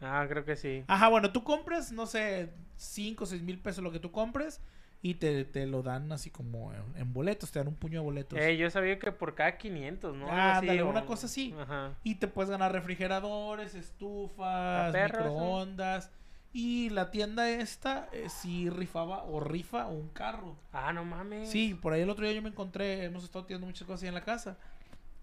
[0.01, 0.85] Ah, creo que sí.
[0.89, 4.61] Ajá, bueno, tú compras, no sé, 5 o 6 mil pesos lo que tú compres
[5.03, 8.05] y te, te lo dan así como en, en boletos, te dan un puño de
[8.05, 8.39] boletos.
[8.39, 10.27] Eh, yo sabía que por cada 500, ¿no?
[10.31, 11.55] Ah, o- una cosa así.
[11.59, 11.95] Ajá.
[12.03, 15.15] Y te puedes ganar refrigeradores, estufas, eso.
[16.57, 20.57] Y la tienda esta eh, sí rifaba o rifa un carro.
[20.73, 21.51] Ah, no mames.
[21.51, 24.09] Sí, por ahí el otro día yo me encontré, hemos estado teniendo muchas cosas ahí
[24.09, 24.57] en la casa.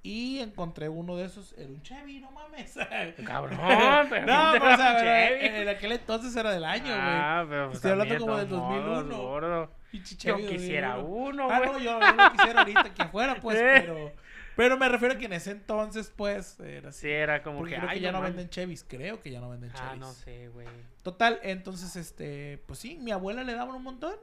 [0.03, 2.75] Y encontré uno de esos, era un Chevy, no mames.
[3.25, 3.57] Cabrón,
[4.09, 5.45] pero no, ¿quién te pero, o sea, Chevy?
[5.61, 6.97] en aquel entonces era del año, güey.
[6.99, 9.23] Ah, pero pues Estoy hablando como de del todos modos, 2001.
[9.23, 9.71] gordo.
[9.93, 11.07] Yo quisiera 2001.
[11.07, 11.71] uno, Ah, güey.
[11.71, 14.11] no, yo, yo lo quisiera ahorita que fuera, pues, pero...
[14.55, 17.01] Pero me refiero a que en ese entonces, pues, era así.
[17.01, 17.77] Sí, era como Porque que.
[17.77, 19.91] creo que ay, ya no venden Chevys, creo que ya no venden Chevys.
[19.91, 20.67] Ah, no sé, güey.
[21.03, 24.15] Total, entonces, este, pues sí, mi abuela le daban un montón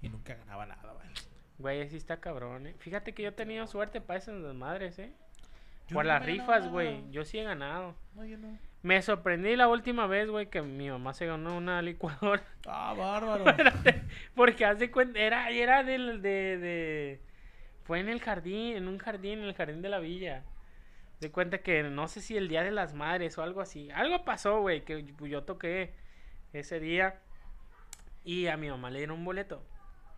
[0.00, 1.08] y nunca ganaba nada, güey.
[1.58, 2.74] Güey, sí está cabrón, eh.
[2.78, 5.12] Fíjate que yo he tenido suerte para esas madres, eh.
[5.88, 7.10] Yo Por no las rifas, güey.
[7.10, 7.94] Yo sí he ganado.
[8.14, 8.58] No, yo no.
[8.82, 12.42] Me sorprendí la última vez, güey, que mi mamá se ganó una licuadora.
[12.66, 13.44] Ah, bárbaro.
[14.34, 17.20] Porque hace cuenta, era, era del, de, de,
[17.84, 20.44] fue en el jardín, en un jardín, en el jardín de la villa.
[21.20, 23.90] De cuenta que no sé si el día de las madres o algo así.
[23.92, 25.92] Algo pasó, güey, que yo- yo toqué
[26.52, 27.20] ese día.
[28.24, 29.64] Y a mi mamá le dieron un boleto.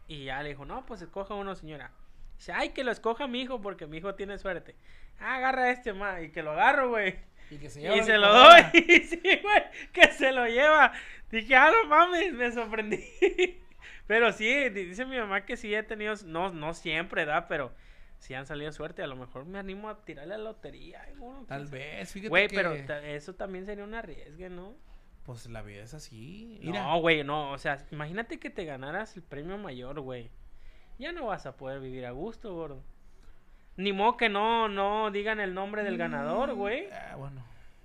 [0.08, 1.90] Y ya le dijo, no, pues escoja uno, señora.
[2.36, 4.74] Dice, ay, que lo escoja mi hijo porque mi hijo tiene suerte.
[5.18, 6.20] Ah, agarra este, ma.
[6.20, 7.16] Y que lo agarro, güey.
[7.50, 8.62] Y que se, Y lleva la se lo doy.
[8.74, 10.92] Y sí, güey, que se lo lleva.
[11.30, 13.04] Dije, ah, no mames, me sorprendí.
[14.06, 17.48] Pero sí, di- dice mi mamá que sí he tenido, no, no siempre, ¿da?
[17.48, 17.72] Pero
[18.18, 19.02] sí han salido suerte.
[19.02, 21.02] A lo mejor me animo a tirarle a la lotería.
[21.02, 22.56] alguno, Tal vez, fíjate Güey, que...
[22.56, 24.74] pero eso también sería un arriesgue, ¿no?
[25.24, 26.58] Pues la vida es así.
[26.62, 27.52] Mira, No, güey, no.
[27.52, 30.30] O sea, imagínate que te ganaras el premio mayor, güey.
[30.98, 32.82] Ya no vas a poder vivir a gusto, gordo.
[33.76, 36.88] Ni modo que no, no digan el nombre del ganador, Mm, güey.
[36.92, 37.42] Ah, bueno,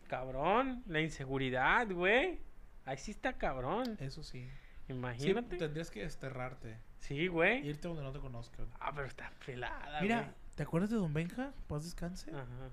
[0.08, 2.40] Cabrón, la inseguridad, güey.
[2.86, 3.98] Ahí sí está cabrón.
[4.00, 4.48] eso sí.
[4.90, 5.58] Sí, Imagínate.
[5.58, 6.78] tendrías que desterrarte.
[6.98, 7.66] Sí, güey.
[7.68, 8.68] Irte donde no te conozcan.
[8.80, 11.52] Ah, pero está pelada, Mira, ¿te acuerdas de Don Benja?
[11.68, 12.32] Paz descanse.
[12.32, 12.42] güey.
[12.42, 12.70] Ajá,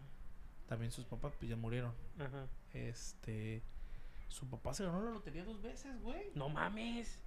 [0.66, 1.92] También sus papás pues, ya murieron.
[2.18, 2.46] ajá.
[2.72, 3.62] Este.
[4.28, 6.30] Su papá se ganó la lotería dos veces, güey.
[6.34, 7.22] No mames.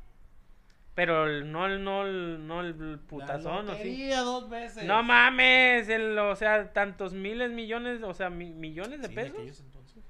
[0.96, 3.84] Pero el- no, el- no, el- no el putazón, la ¿o sí?
[3.84, 4.84] lotería dos veces.
[4.86, 9.16] No mames, el, o sea, tantos miles, millones, o sea, mi- millones de Sí, en
[9.16, 9.38] pesos.
[9.38, 10.04] aquellos entonces.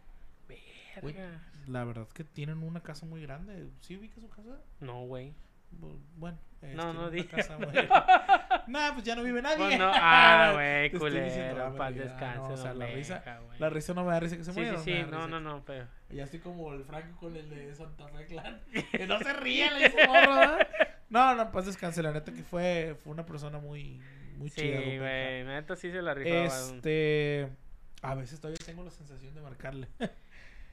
[0.48, 1.42] Güey, Verga.
[1.70, 3.68] La verdad es que tienen una casa muy grande.
[3.82, 4.60] ¿Sí ubica su casa?
[4.80, 5.34] No, güey.
[5.80, 6.38] Bu- Bueno.
[6.64, 7.28] eh, No, no muy-
[8.68, 9.58] Nah, pues ya no vive nadie.
[9.58, 13.24] Pues no, ah, güey, diciendo culero, la paz descanse, no, o sea, la risa,
[13.60, 14.84] la risa no me da risa que se Sí, sí, murieron.
[14.84, 15.88] sí, da no, no, no, pero...
[16.10, 18.62] Ya estoy como el Franco con el de Santa Fe Clan.
[18.92, 20.68] Que no se ríe, le morro, ¿verdad?
[21.10, 22.02] No, no, pues descanse.
[22.04, 24.02] La neta que fue, fue una persona muy,
[24.38, 24.80] muy Sí, chida.
[24.80, 25.00] Benja.
[25.04, 26.46] güey, neta sí se la rifaba.
[26.46, 27.50] Este.
[28.02, 29.88] A veces todavía tengo la sensación de marcarle.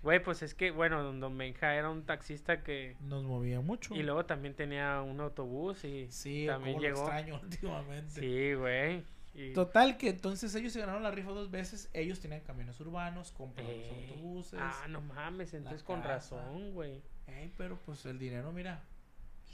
[0.03, 2.97] Güey, pues es que, bueno, don Don Benja era un taxista que...
[3.01, 3.95] Nos movía mucho.
[3.95, 7.01] Y luego también tenía un autobús y Sí, también lo llegó.
[7.01, 8.11] extraño últimamente.
[8.21, 9.03] Sí, güey.
[9.35, 11.91] y- Total, que entonces ellos se ganaron la rifa dos veces.
[11.93, 14.61] Ellos tenían camiones urbanos, compraron los autobuses.
[14.63, 17.03] Ah, no mames, entonces con razón, güey.
[17.27, 18.85] Ey, pero pues el dinero, mira,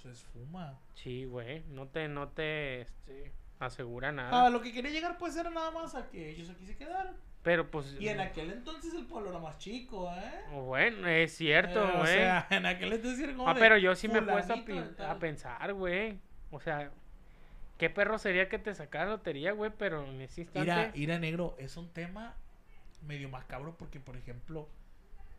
[0.02, 0.78] se esfuma.
[0.94, 4.50] Sí, güey, no te, no te, este, asegura Ah, nada.
[4.50, 7.16] lo que quería llegar pues era nada más a que ellos aquí se quedaran.
[7.42, 10.44] Pero pues, Y en aquel entonces el pueblo era más chico, ¿eh?
[10.52, 12.02] bueno, es cierto, Eh, güey.
[12.02, 14.54] o sea, en aquel entonces era como ah, de pero yo sí me he puesto
[15.06, 16.18] a pensar, güey.
[16.52, 16.92] O sea,
[17.78, 19.72] ¿qué perro sería que te sacara lotería, güey?
[19.76, 20.70] Pero en ese instante...
[20.70, 22.36] Mira, Ira Negro, es un tema
[23.02, 24.68] medio macabro porque, por ejemplo,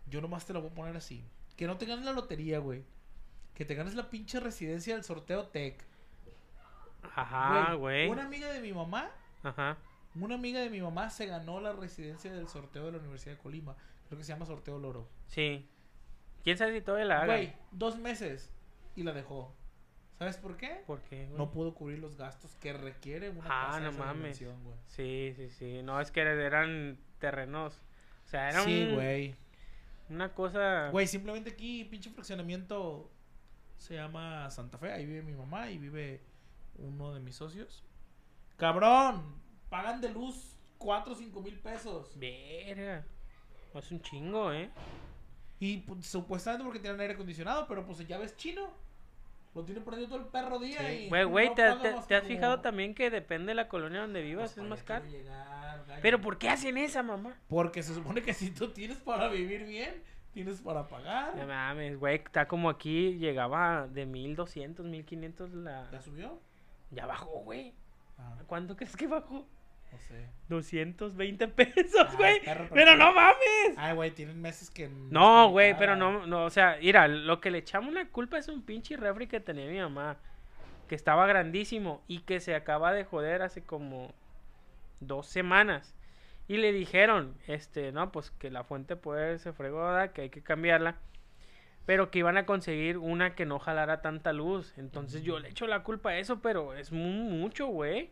[0.07, 1.23] yo nomás te lo voy a poner así.
[1.55, 2.83] Que no te ganes la lotería, güey.
[3.53, 5.85] Que te ganes la pinche residencia del sorteo Tech.
[7.15, 8.09] Ajá, güey.
[8.09, 9.09] Una amiga de mi mamá,
[9.43, 9.77] Ajá.
[10.15, 13.41] Una amiga de mi mamá se ganó la residencia del sorteo de la Universidad de
[13.41, 13.75] Colima.
[14.07, 15.09] Creo que se llama Sorteo Loro.
[15.27, 15.67] Sí.
[16.43, 17.35] ¿Quién sabe si todavía la haga?
[17.37, 18.51] Güey, dos meses
[18.95, 19.55] y la dejó.
[20.19, 20.83] ¿Sabes por qué?
[20.85, 21.37] ¿Por qué, güey?
[21.37, 24.17] No pudo cubrir los gastos que requiere una Ah, casa de esa mames.
[24.17, 24.75] dimensión, güey.
[24.87, 25.81] Sí, sí, sí.
[25.83, 27.81] No, es que eran terrenos.
[28.25, 29.35] O sea, era Sí, un- güey.
[30.09, 30.89] una cosa...
[30.91, 33.09] Güey, simplemente aquí, pinche fraccionamiento
[33.77, 34.91] se llama Santa Fe.
[34.93, 36.21] Ahí vive mi mamá y vive
[36.77, 37.83] uno de mis socios.
[38.57, 39.23] Cabrón,
[39.73, 42.11] pagan de luz 4 o 5 mil pesos.
[42.19, 43.03] Verga.
[43.73, 44.69] Es un chingo, ¿eh?
[45.59, 48.69] Y pues, supuestamente porque tienen aire acondicionado, pero pues ya ves chino.
[49.55, 51.05] Lo tiene prendido todo el perro día Sí.
[51.05, 51.09] y.
[51.09, 54.53] Güey, no güey, ¿te, has fijado también que depende de la colonia donde vivas?
[54.53, 55.05] Pues, es más caro.
[55.05, 55.83] llegar.
[56.03, 57.35] Pero ¿por qué hacen esa, mamá?
[57.47, 61.35] Porque se supone que si tú tienes para vivir bien, tienes para pagar.
[61.35, 65.89] No mames, güey, está como aquí, llegaba de 1200, 1500 la...
[65.91, 66.39] ¿Ya subió?
[66.91, 67.73] Ya bajó, güey.
[68.19, 69.47] Ah, ¿Cuánto crees que bajó?
[69.93, 70.27] No sé.
[70.49, 72.41] 220 pesos, Ay, güey.
[72.73, 73.77] pero no mames.
[73.77, 74.89] Ay, güey, tienen meses que.
[74.89, 78.47] No, güey, pero no, no, o sea, mira, lo que le echamos la culpa es
[78.49, 80.17] un pinche refri que tenía mi mamá,
[80.87, 84.13] que estaba grandísimo y que se acaba de joder hace como
[84.99, 85.95] dos semanas.
[86.47, 90.43] Y le dijeron, este, no, pues que la fuente poder se fregó, que hay que
[90.43, 90.97] cambiarla.
[91.85, 94.73] Pero que iban a conseguir una que no jalara tanta luz.
[94.77, 98.11] Entonces yo le echo la culpa a eso, pero es mu- mucho, güey.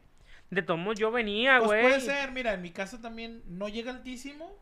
[0.51, 1.81] De todos modos, yo venía, Pues güey.
[1.81, 4.55] puede ser, mira, en mi casa también no llega altísimo.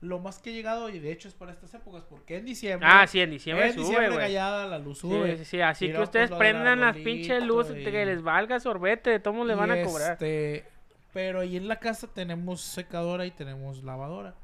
[0.00, 2.88] Lo más que he llegado, y de hecho es para estas épocas, porque en diciembre.
[2.90, 4.20] Ah, sí, en diciembre en sube, diciembre güey.
[4.20, 5.36] gallada la luz sube.
[5.36, 9.10] sí, sí, así que ustedes pues, prendan las pinches luces y- que les valga sorbete,
[9.10, 10.12] de todos modos le van a cobrar.
[10.12, 10.64] Este,
[11.12, 14.34] pero ahí en la casa tenemos secadora y tenemos lavadora.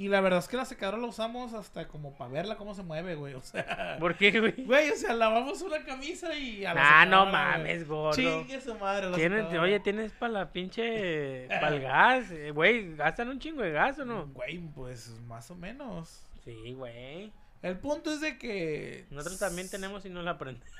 [0.00, 2.82] Y la verdad es que la secadora la usamos hasta como para verla cómo se
[2.82, 3.34] mueve, güey.
[3.34, 4.54] O sea, ¿Por qué, güey?
[4.64, 8.14] güey, o sea, lavamos una camisa y a la Ah, no mames, gordo.
[8.16, 9.62] Chingue su madre la Tienes, secadora.
[9.62, 11.48] oye, tienes para la pinche.
[11.48, 12.30] para el gas.
[12.30, 14.26] eh, Güey, gastan un chingo de gas o no?
[14.28, 16.24] Güey, pues más o menos.
[16.46, 17.30] Sí, güey.
[17.60, 19.04] El punto es de que.
[19.10, 20.70] Nosotros también tenemos y no la prendemos.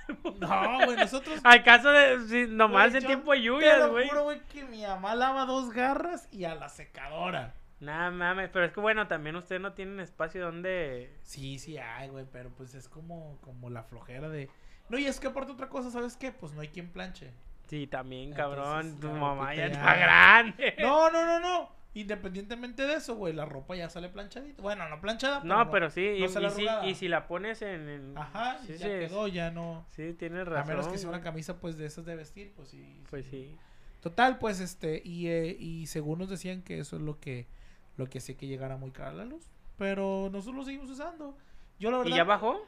[0.40, 1.38] No, güey, nosotros.
[1.44, 2.20] Al caso de.
[2.26, 4.08] Sí, nomás Güey, en yo tiempo de Te lluvias, lo güey.
[4.08, 7.52] juro, güey, que mi mamá lava dos garras y a la secadora.
[7.80, 11.10] Nada mames, pero es que bueno, también ustedes no tienen espacio donde.
[11.22, 14.48] Sí, sí hay, güey, pero pues es como, como la flojera de...
[14.90, 16.30] No, y es que aparte otra cosa, ¿sabes qué?
[16.32, 17.30] Pues no hay quien planche.
[17.68, 19.00] Sí, también, Entonces, cabrón.
[19.00, 20.74] Tu mamá ya está ya- grande.
[20.80, 21.80] No, no, no, no.
[21.94, 24.60] Independientemente de eso, güey, la ropa ya sale planchadita.
[24.62, 25.54] Bueno, no planchada, pero...
[25.56, 27.88] No, pero sí, y, no y si, y si la pones en.
[27.88, 29.86] en- Ajá, sí, ya sí, quedó, ya no...
[29.90, 30.68] Sí, tienes A razón.
[30.68, 33.02] menos que sea una camisa, pues, de esas de vestir, pues sí.
[33.10, 33.56] Pues sí.
[34.00, 37.48] Total, pues, este, y, eh, y según nos decían que eso es lo que,
[37.96, 39.44] lo que hacía que llegara muy cara la luz.
[39.76, 41.36] Pero nosotros lo seguimos usando.
[41.78, 42.12] Yo la verdad...
[42.12, 42.60] ¿Y ya bajó?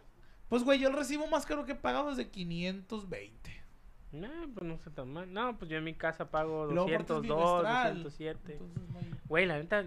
[0.48, 3.62] Pues, güey, yo el recibo más caro que he pagado es de 520.
[4.12, 5.32] No, pues no está tan mal.
[5.32, 8.02] No, pues yo en mi casa pago Y luego aparte es 202, bimestral.
[8.02, 8.52] 207.
[8.52, 9.84] Entonces, no hay- Güey, la neta,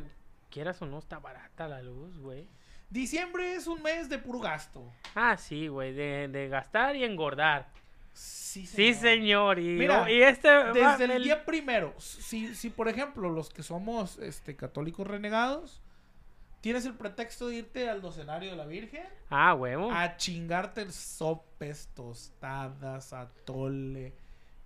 [0.50, 2.48] quieras o no, está barata la luz, güey.
[2.90, 4.92] Diciembre es un mes de puro gasto.
[5.14, 7.68] Ah, sí, güey, de, de gastar y engordar.
[8.16, 9.60] Sí, Sí, señor.
[9.60, 10.48] Y, Mira, y este...
[10.50, 15.06] va- Desde el el- día primero, si, si por ejemplo los que somos este, católicos
[15.06, 15.82] renegados,
[16.62, 19.92] tienes el pretexto de irte al docenario de la Virgen Ah, huevo.
[19.92, 24.14] a chingarte sopes, tostadas, atole,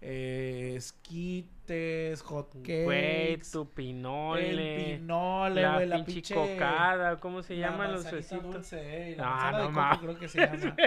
[0.01, 4.95] eh, esquites, hot Güey, tu el pinole.
[4.97, 8.43] pinole, la güey, la pinche cocada, ¿cómo se la llaman los huesitos?
[8.53, 10.75] dulce, eh, la No, manzana de no coco creo que se llama.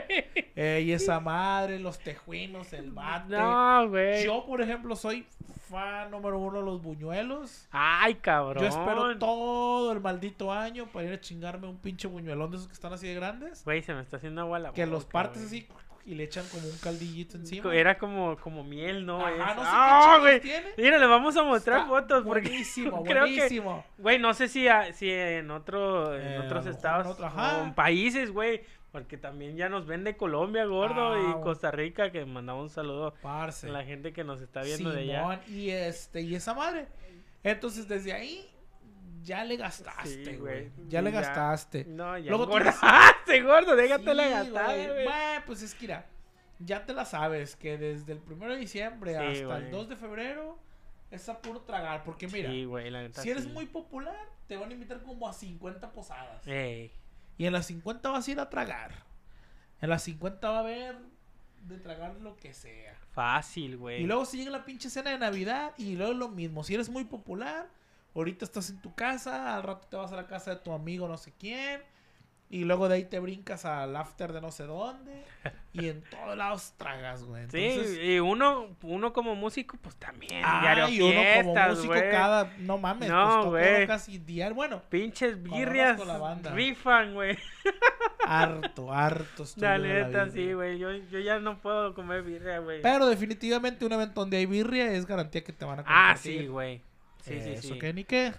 [0.55, 3.35] Eh, y esa madre, los tejuinos, el bate.
[3.37, 4.23] No, güey.
[4.23, 5.27] Yo, por ejemplo, soy
[5.71, 7.67] fan número uno de los buñuelos.
[7.71, 8.63] Ay, cabrón.
[8.63, 12.69] Yo espero todo el maldito año para ir a chingarme un pinche buñuelón de esos
[12.69, 13.65] que están así de grandes.
[13.65, 15.67] Güey, se me está haciendo agua la Que los boca, partes así
[16.05, 17.75] y le echan como un caldillito encima.
[17.75, 19.25] Era como, como miel, ¿no?
[19.25, 20.41] Ajá, no sé ¡Ah, güey!
[20.41, 20.67] tiene.
[20.77, 23.85] Mira, le vamos a mostrar Está fotos porque Buenísimo, creo que- buenísimo.
[23.99, 27.63] Güey, no sé si, a- si en, otro, en Eh, otros en estados otro, o
[27.65, 28.63] en países, güey.
[28.91, 31.43] Porque también ya nos vende Colombia, gordo, Ah, y.
[31.43, 33.67] Costa Rica, que mandamos un saludo Parce.
[33.69, 35.41] a la gente que nos está viendo de allá.
[35.49, 36.89] Y este, y esa madre.
[37.43, 38.47] Entonces, desde ahí,
[39.23, 40.71] ya le gastaste, güey.
[40.89, 41.21] Ya le Ya.
[41.21, 41.85] gastaste.
[41.85, 44.89] No, ya Luego tú engordaste, gordo, déjate la Sí, gastada, güey.
[45.05, 45.07] güey.
[45.47, 46.07] Pues es que mira,
[46.59, 49.71] ya te la sabes, que desde el 1 de diciembre Sí, hasta el güey.
[49.71, 50.59] 2 de febrero
[51.11, 52.05] es a puro tragar.
[52.05, 52.51] Porque mira,
[52.91, 54.17] la neta si eres muy popular,
[54.49, 56.47] te van a invitar como a 50 posadas.
[56.47, 56.91] Ey,
[57.39, 58.93] Y en las 50 vas a ir a tragar.
[59.81, 60.97] En las 50 va a haber
[61.63, 62.95] de tragar lo que sea.
[63.13, 64.03] fácil, güey.
[64.03, 66.65] Y luego si llega la pinche cena de Navidad y luego lo mismo.
[66.65, 67.69] Si eres muy popular,
[68.15, 71.09] ahorita estás en tu casa, al rato te vas a la casa de tu amigo
[71.09, 71.81] no sé quién.
[72.51, 75.25] Y luego de ahí te brincas al after de no sé dónde.
[75.73, 77.47] Y en todos lados tragas, güey.
[77.51, 80.43] Sí, y uno, uno como músico, pues también.
[80.45, 81.21] ah, diario y uno
[81.55, 82.11] como músico güey.
[82.11, 82.53] cada...
[82.59, 83.77] No mames, No, pues güey.
[83.79, 84.55] uno casi diario.
[84.55, 86.51] Bueno, Pinches birrias con la banda.
[86.51, 87.39] rifan, güey.
[88.27, 90.79] harto, harto La neta, sí, güey.
[90.79, 92.83] Yo, yo ya no puedo comer birria, güey.
[92.83, 96.41] Pero definitivamente un evento donde hay birria es garantía que te van a Ah, compartir.
[96.43, 96.83] sí, güey.
[97.23, 97.79] Sí, sí, Eso sí.
[97.79, 98.33] que ni qué.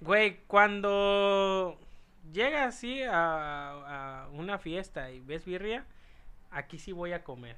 [0.00, 1.78] Güey, cuando
[2.32, 5.84] llegas así a, a una fiesta y ves birria,
[6.50, 7.56] aquí sí voy a comer.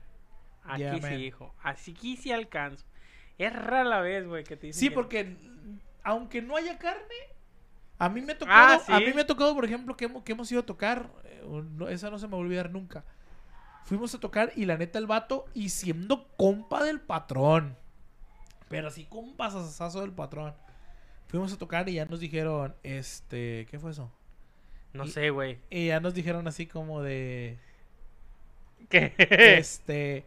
[0.65, 1.21] Aquí sí, man.
[1.21, 1.55] hijo.
[1.63, 2.85] Así aquí sí alcanzo.
[3.39, 5.37] Es rara la vez, güey, que te dicen Sí, que- porque
[6.03, 7.15] aunque no haya carne,
[7.99, 9.05] a mí me ha Ah, tocado, a ¿sí?
[9.07, 11.89] mí me ha tocado, por ejemplo, que hemos, que hemos ido a tocar, eh, no-
[11.89, 13.05] esa no se me va a olvidar nunca.
[13.85, 17.77] Fuimos a tocar y la neta el vato y siendo compa del patrón.
[18.69, 20.55] Pero así compa sasazo del patrón.
[21.31, 24.11] Fuimos a tocar y ya nos dijeron, este, ¿qué fue eso?
[24.93, 25.59] No y- sé, güey.
[25.71, 27.59] Y ya nos dijeron así como de,
[28.89, 29.15] ¿Qué?
[29.19, 30.25] este,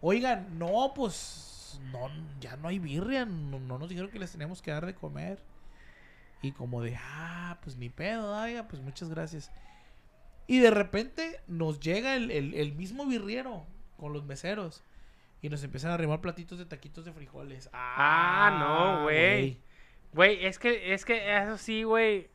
[0.00, 2.08] oigan, no, pues, no,
[2.40, 5.38] ya no hay birria, no, no nos dijeron que les teníamos que dar de comer.
[6.42, 9.50] Y como de, ah, pues ni pedo, oiga, pues muchas gracias.
[10.46, 14.82] Y de repente nos llega el, el- el mismo birriero con los meseros.
[15.40, 17.68] Y nos empiezan a arrimar platitos de taquitos de frijoles.
[17.72, 18.56] Ah,
[18.98, 19.58] no, güey.
[20.14, 22.28] Güey, es que, es que eso sí, güey.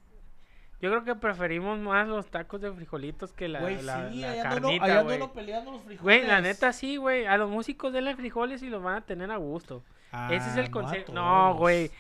[0.82, 4.32] Yo creo que preferimos más los tacos de frijolitos que la, Güey, la, sí, la
[4.34, 5.20] uno- carnita, güey.
[5.34, 6.02] peleando los frijoles.
[6.02, 7.26] Güey, la neta sí, güey.
[7.26, 9.84] A los músicos denle frijoles y los van a tener a gusto.
[10.30, 11.12] Ese es Ah, el no consejo.
[11.14, 11.92] No, güey.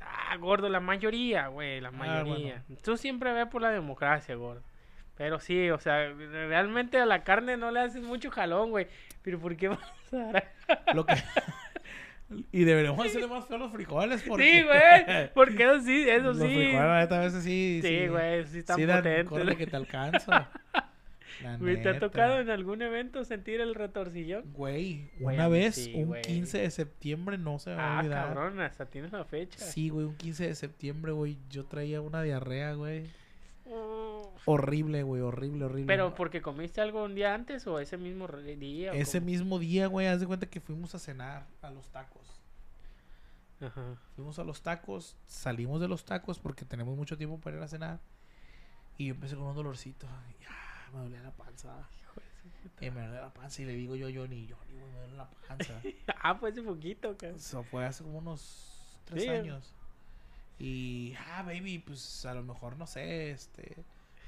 [0.00, 2.62] Ah, gordo, la mayoría, güey, la Ah, mayoría.
[2.82, 4.62] Tú siempre ves por la democracia, gordo.
[5.16, 8.88] Pero sí, o sea, realmente a la carne no le haces mucho jalón, güey.
[9.22, 10.42] Pero ¿por qué vamos a?
[10.94, 11.14] Lo que...
[12.52, 14.22] y deberíamos hacerle más feo a los frijoles.
[14.22, 14.44] Porque...
[14.44, 15.32] Sí, güey.
[15.34, 16.44] Porque eso sí, eso Los sí.
[16.44, 17.80] frijoles, la neta, a veces sí.
[17.82, 19.24] Sí, güey, sí están sí potentes.
[19.26, 20.50] córrele que te alcanza.
[21.58, 24.44] Güey, ¿te ha tocado en algún evento sentir el retorcillón?
[24.52, 26.22] Güey, una vez, sí, un güey.
[26.22, 29.58] 15 de septiembre, no se me va a Ah, cabrón, hasta tienes la fecha.
[29.58, 33.04] Sí, güey, un 15 de septiembre, güey, yo traía una diarrea, güey.
[34.44, 35.86] Horrible, güey, horrible, horrible.
[35.86, 38.92] Pero porque comiste algo un día antes o ese mismo día.
[38.92, 39.26] Ese cómo?
[39.26, 42.40] mismo día, güey, haz de cuenta que fuimos a cenar a los tacos.
[43.60, 43.96] Ajá.
[44.16, 47.68] Fuimos a los tacos, salimos de los tacos porque tenemos mucho tiempo para ir a
[47.68, 48.00] cenar.
[48.98, 50.06] Y yo empecé con un dolorcito.
[50.40, 51.88] Y, ah, me dolía la panza.
[52.80, 55.30] Y me dolía la panza y le digo yo Johnny, Johnny, güey, me duele la
[55.30, 55.80] panza.
[56.24, 57.36] Ah, pues hace poquito, cabrón.
[57.38, 59.28] Eso fue hace como unos tres Sí.
[59.28, 59.74] años.
[60.62, 63.76] Y, ah, baby, pues a lo mejor, no sé, este...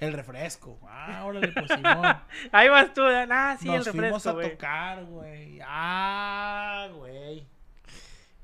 [0.00, 0.76] El refresco.
[0.82, 2.04] Ah, órale, pues Simón.
[2.52, 3.30] Ahí vas tú, Dan.
[3.30, 4.50] ah, sí, Nos el fuimos refresco, a güey.
[4.50, 5.60] tocar, güey.
[5.64, 7.46] Ah, güey.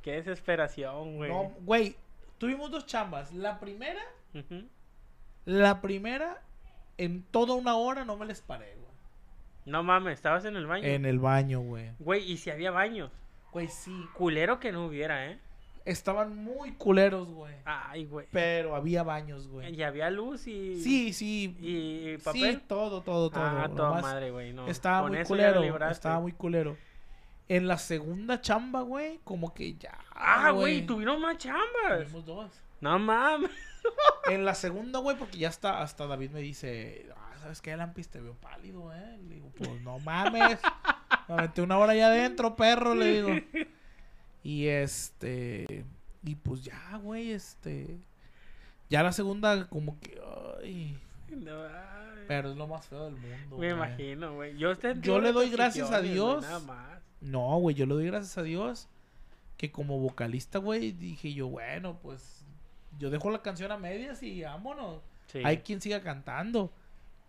[0.02, 1.30] Qué desesperación, güey.
[1.30, 1.96] No, güey,
[2.38, 3.32] tuvimos dos chambas.
[3.34, 4.00] La primera,
[5.44, 6.40] la primera,
[6.96, 8.92] en toda una hora no me les paré, güey.
[9.66, 10.84] No mames, estabas en el baño.
[10.84, 11.90] En el baño, güey.
[11.98, 13.10] Güey, y si había baños.
[13.50, 14.06] Güey, sí.
[14.14, 15.38] Culero que no hubiera, ¿eh?
[15.84, 17.54] Estaban muy culeros, güey.
[17.64, 18.26] Ay, güey.
[18.30, 19.74] Pero había baños, güey.
[19.74, 20.80] Y había luz y.
[20.82, 21.56] Sí, sí.
[21.60, 22.60] Y Sí, papel.
[22.62, 23.42] todo, todo, todo.
[23.42, 24.52] Ah, toda Nomás madre, güey.
[24.52, 24.66] No.
[24.68, 25.90] Estaba Con muy culero.
[25.90, 26.76] Estaba muy culero.
[27.48, 29.98] En la segunda chamba, güey, como que ya.
[30.12, 32.04] Ah, güey, tuvieron más chambas.
[32.04, 32.62] Tuvimos dos.
[32.80, 33.50] No mames.
[34.28, 38.08] En la segunda, güey, porque ya está, hasta David me dice, ah, ¿sabes qué, Lampis?
[38.08, 39.18] Te veo pálido, eh.
[39.26, 40.60] Le digo, pues no mames.
[41.28, 43.30] Me aventé una hora allá adentro, perro, le digo.
[44.42, 45.84] Y este.
[46.22, 47.98] Y pues ya, güey, este.
[48.88, 50.20] Ya la segunda, como que.
[50.62, 50.98] Ay,
[51.28, 52.24] No, ay.
[52.26, 53.58] pero es lo más feo del mundo.
[53.58, 54.56] Me imagino, güey.
[54.56, 54.74] Yo,
[55.20, 56.42] le doy gracias a Dios.
[56.42, 57.00] Nada más.
[57.20, 58.88] No, güey, yo le doy gracias a Dios
[59.56, 62.46] que como vocalista, güey, dije yo, bueno, pues
[62.98, 65.02] yo dejo la canción a medias y vámonos.
[65.26, 65.42] Sí.
[65.44, 66.72] Hay quien siga cantando.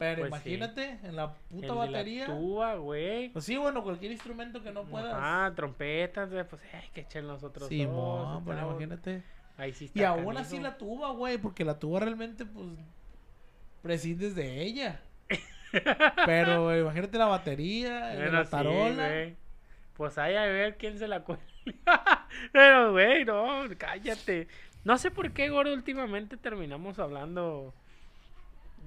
[0.02, 0.50] Pero Pues sí.
[0.50, 1.30] imagínate, en la El
[1.62, 2.28] puta de batería.
[2.28, 3.30] La tuba, güey.
[3.30, 5.14] Pues sí, bueno, cualquier instrumento que no puedas.
[5.16, 7.94] Ah, trompetas, pues hay que echar los otros Sí, dos.
[7.94, 9.24] mo, pero está- imagínate.
[9.58, 12.66] Ahí sí está Y aún así la tuba, güey, porque la tuba realmente, pues,
[13.84, 15.02] prescindes de ella.
[16.26, 19.10] Pero imagínate la batería, el de Bueno, la tarola.
[19.96, 21.46] Pues hay a ver quién se la cuelga.
[22.52, 24.48] Pero, güey, no, cállate.
[24.84, 27.76] No sé por qué, gordo, últimamente terminamos hablando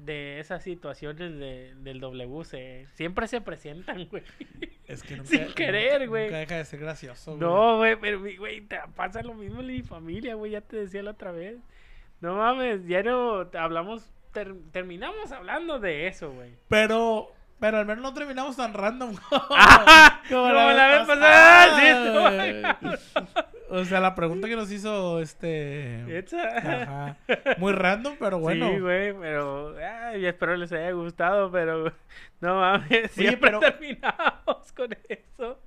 [0.04, 2.86] de esas situaciones de, del WC.
[2.94, 4.22] Siempre se presentan, güey.
[4.86, 6.24] es que nunca, sin querer, nunca- güey.
[6.24, 7.40] Nunca deja de ser gracioso, güey.
[7.40, 11.02] No, güey, pero, güey, te pasa lo mismo en mi familia, güey, ya te decía
[11.02, 11.56] la otra vez.
[12.20, 16.50] No mames, ya no hablamos, ter- terminamos hablando de eso, güey.
[16.68, 19.14] Pero, pero al menos no terminamos tan random.
[19.50, 22.96] Ah, como como la vez pasada, sí, pasada, güey.
[23.74, 26.24] O sea, la pregunta que nos hizo este.
[26.56, 27.16] Ajá.
[27.58, 28.70] Muy random, pero bueno.
[28.70, 31.92] Sí, güey, pero ay, espero les haya gustado, pero
[32.40, 35.58] no mames, siempre pero- terminamos con eso.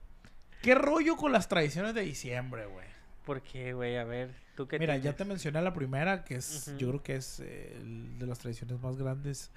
[0.61, 2.87] ¿Qué rollo con las tradiciones de diciembre, güey?
[3.25, 3.97] ¿Por qué, güey?
[3.97, 7.15] A ver, tú qué Mira, ya te mencioné la primera, que es, yo creo que
[7.17, 9.51] es eh, el de las tradiciones más grandes,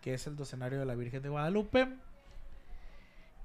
[0.00, 1.88] que es el docenario de la Virgen de Guadalupe.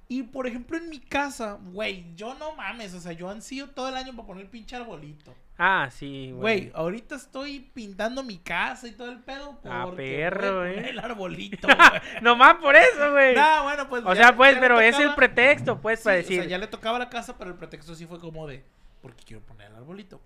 [0.08, 3.89] Y por ejemplo, en mi casa, güey, yo no mames, o sea, yo ansío todo
[3.89, 5.34] el año para poner el pinche arbolito.
[5.58, 6.72] Ah, sí, Güey, güey.
[6.76, 9.58] ahorita estoy pintando mi casa y todo el pedo.
[9.64, 10.89] Ah, porque perro, eh.
[10.89, 11.78] El arbolito, güey.
[12.22, 13.34] Nomás por eso, güey.
[13.36, 14.03] No, bueno, pues.
[14.06, 16.39] o sea, pues, pero es el tocaba- pretexto, pues, Sí, para o decir.
[16.41, 18.64] sea, ya le tocaba la casa, pero el pretexto sí fue como de.
[19.01, 20.20] Porque quiero poner el arbolito.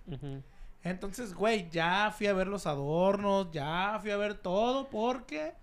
[0.84, 5.54] Entonces, güey, ya fui a ver los adornos, ya fui a ver todo porque,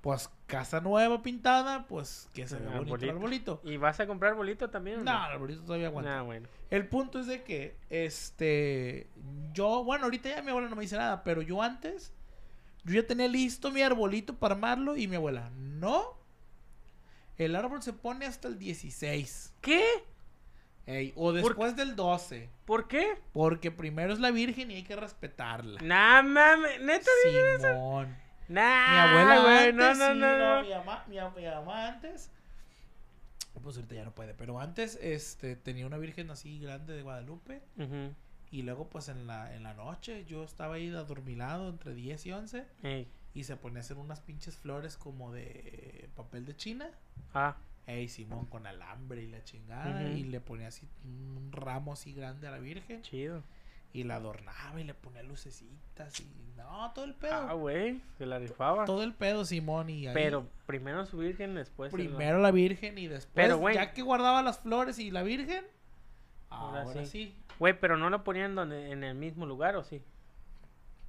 [0.00, 3.60] pues, casa nueva pintada, pues, que se ve bonito el arbolito.
[3.64, 5.00] ¿Y vas a comprar bolito también?
[5.00, 6.18] o No, el arbolito todavía aguanta.
[6.18, 6.48] Ah, bueno.
[6.70, 9.08] El punto es de que, este,
[9.52, 12.12] yo, bueno, ahorita ya mi abuela no me dice nada, pero yo antes,
[12.84, 16.18] yo ya tenía listo mi arbolito para armarlo y mi abuela, no,
[17.36, 19.82] el árbol se pone hasta el 16, ¿Qué?
[20.86, 23.16] ey, o después del 12, ¿Por qué?
[23.32, 25.80] porque primero es la Virgen y hay que respetarla.
[25.82, 27.10] Nah, mames, neta.
[27.62, 28.23] Simón.
[28.48, 30.62] Nah, Mi abuela güey, antes, no, no, sí, no, no.
[30.62, 32.30] Mi, mamá, mi, mi mamá antes,
[33.62, 37.62] pues ahorita ya no puede, pero antes, este, tenía una virgen así grande de Guadalupe.
[38.50, 42.32] Y luego pues en la, en la noche yo estaba ahí adormilado entre 10 y
[42.32, 46.88] 11 Ey, y se ponía a hacer unas pinches flores como de papel de China.
[47.32, 50.04] Ah, Ey, Simón con alambre y la chingada.
[50.04, 53.02] Y le ponía así un ramo así grande a la virgen.
[53.02, 53.42] Chido.
[53.94, 56.26] Y la adornaba y le ponía lucecitas y
[56.56, 57.32] no, todo el pedo.
[57.34, 58.84] Ah, güey, se la rifaba.
[58.84, 61.90] todo el pedo, Simón y ahí- Pero primero su virgen, después.
[61.92, 63.76] Primero la Virgen y después, Pero, güey.
[63.76, 65.64] ya que guardaba las flores y la Virgen,
[66.50, 67.06] Ahora ahora, sí.
[67.06, 67.36] sí.
[67.58, 70.02] Güey, pero no lo ponían donde, en el mismo lugar, ¿o sí?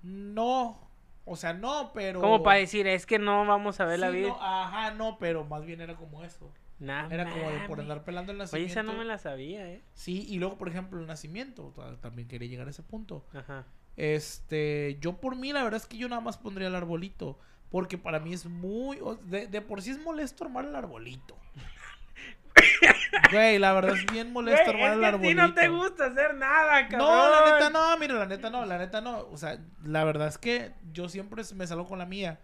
[0.04, 0.80] No,
[1.26, 2.22] o sea, no, pero...
[2.22, 4.30] Como para decir, es que no vamos a ver la virgen.
[4.34, 6.52] no, ajá, no, pero más bien era como eso.
[6.80, 8.72] Nah, Era como de por andar pelando el Oye, nacimiento.
[8.72, 9.82] esa no me la sabía, ¿eh?
[9.94, 13.26] Sí, y luego, por ejemplo, el nacimiento, ta- también quería llegar a ese punto.
[13.34, 13.66] Ajá.
[13.96, 17.40] Este, yo por mí, la verdad es que yo nada más pondría el arbolito.
[17.72, 19.00] Porque para mí es muy.
[19.24, 21.38] De, de por sí es molesto armar el arbolito.
[23.32, 25.42] Güey, la verdad es bien molesto armar el que a ti arbolito.
[25.48, 27.08] no te gusta hacer nada, cabrón.
[27.10, 29.20] No, la neta no, mira, la neta no, la neta no.
[29.32, 32.40] O sea, la verdad es que yo siempre me salgo con la mía.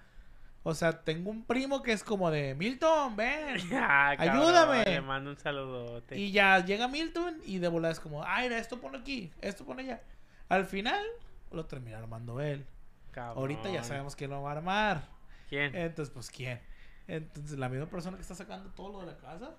[0.63, 3.57] O sea, tengo un primo que es como de Milton, ven.
[3.73, 4.83] Ah, cabrón, Ayúdame.
[4.85, 6.17] Le mando un saludote.
[6.17, 9.83] Y ya llega Milton y de volada es como, ay, esto pone aquí, esto pone
[9.83, 10.01] allá.
[10.49, 11.03] Al final
[11.51, 12.65] lo termina armando él.
[13.11, 13.39] Cabrón.
[13.39, 15.01] Ahorita ya sabemos quién lo va a armar.
[15.49, 15.75] ¿Quién?
[15.75, 16.61] Entonces, pues, ¿quién?
[17.07, 19.55] Entonces, la misma persona que está sacando todo lo de la casa.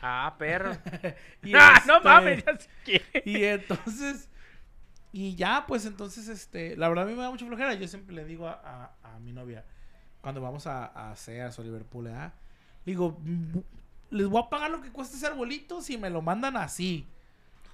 [0.00, 0.72] Ah, perro.
[1.42, 3.02] Y ah, no este, mames, ya sé quién.
[3.24, 4.28] Y entonces,
[5.12, 7.74] y ya, pues entonces, este, la verdad a mí me da mucha flojera.
[7.74, 9.64] Yo siempre le digo a, a- a mi novia,
[10.28, 12.30] cuando vamos a, a Sears o Liverpool, ¿eh?
[12.84, 13.60] digo, "Mm,
[14.10, 17.06] les voy a pagar lo que cuesta ese arbolito si me lo mandan así.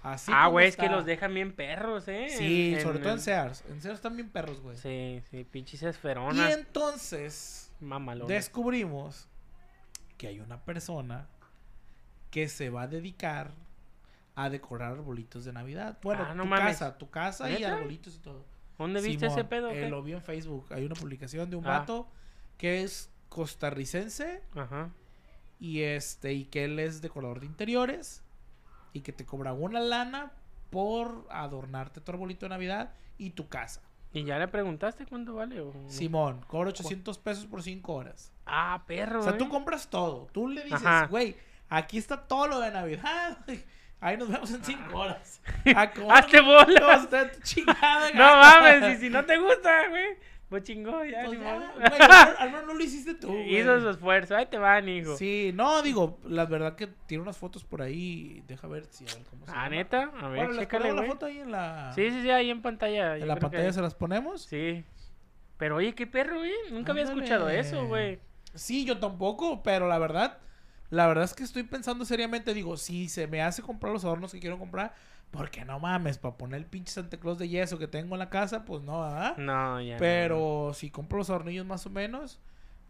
[0.05, 0.95] Así ah, güey, es que está".
[0.95, 2.29] los dejan bien perros, ¿eh?
[2.29, 3.65] Sí, En- sobre todo en Sears.
[3.69, 4.77] En Sears están bien perros, güey.
[4.77, 6.53] Sí, sí, pinches y esferonas.
[6.57, 8.29] entonces, Mamalonas.
[8.29, 9.27] descubrimos
[10.17, 11.27] que hay una persona
[12.31, 13.51] que se va a dedicar
[14.37, 15.99] a decorar arbolitos de Navidad.
[16.05, 16.79] Bueno, Ah, no tu mames.
[16.79, 18.45] casa, tu casa y arbolitos y todo.
[18.79, 19.71] ¿Dónde viste ese pedo?
[19.71, 20.67] eh, lo vi en Facebook.
[20.71, 21.79] Hay una publicación de un Ah.
[21.81, 22.07] vato
[22.57, 24.91] que es costarricense Ajá.
[25.59, 28.23] y este y que él es decorador de interiores
[28.93, 30.33] y que te cobra una lana
[30.71, 33.83] por adornarte tu arbolito de Navidad y tu casa.
[34.13, 35.61] ¿Y ya le preguntaste cuánto vale?
[35.61, 35.73] o?
[35.89, 38.33] Simón, cobra 800 pesos por 5 horas.
[38.47, 39.21] Ah, perro.
[39.21, 39.37] O sea, ¿eh?
[39.37, 40.29] tú compras todo.
[40.33, 41.07] Tú le dices, Ajá.
[41.09, 41.37] güey,
[41.69, 43.39] aquí está todo lo de Navidad.
[44.01, 45.41] Ahí nos vemos en 5 horas.
[46.11, 46.97] Hazte bola.
[46.97, 50.17] Está tu chingada No mames, y si no te gusta, güey.
[50.49, 53.59] Pues chingó, ya, Pues ya, al al menos no lo hiciste tú, güey.
[53.61, 54.37] Hizo su esfuerzo.
[54.37, 55.17] Ahí te van, hijo.
[55.17, 58.43] Sí, no, digo, la verdad que tiene unas fotos por ahí.
[58.47, 59.69] Deja ver si a ver cómo se Ah, llama.
[59.71, 60.03] neta.
[60.21, 63.17] A ver, Bueno, chécale, la foto ahí en la, Sí, sí, sí, ahí en pantalla.
[63.17, 64.43] en la que pantalla se las ponemos.
[64.43, 64.85] Sí.
[65.57, 66.53] Pero oye, qué perro, güey.
[66.71, 68.19] Nunca había escuchado eso, güey.
[68.55, 70.39] Sí, yo tampoco, pero la verdad,
[70.91, 74.31] la verdad es que estoy pensando seriamente, digo, si se me hace comprar los adornos
[74.33, 74.95] que quiero comprar,
[75.37, 78.31] porque no mames, para poner el pinche Santa Claus de yeso que tengo en la
[78.31, 79.37] casa, pues no, ¿verdad?
[79.37, 79.95] No, ya.
[79.95, 79.99] no.
[79.99, 82.41] Pero si compro los adornillos más o menos,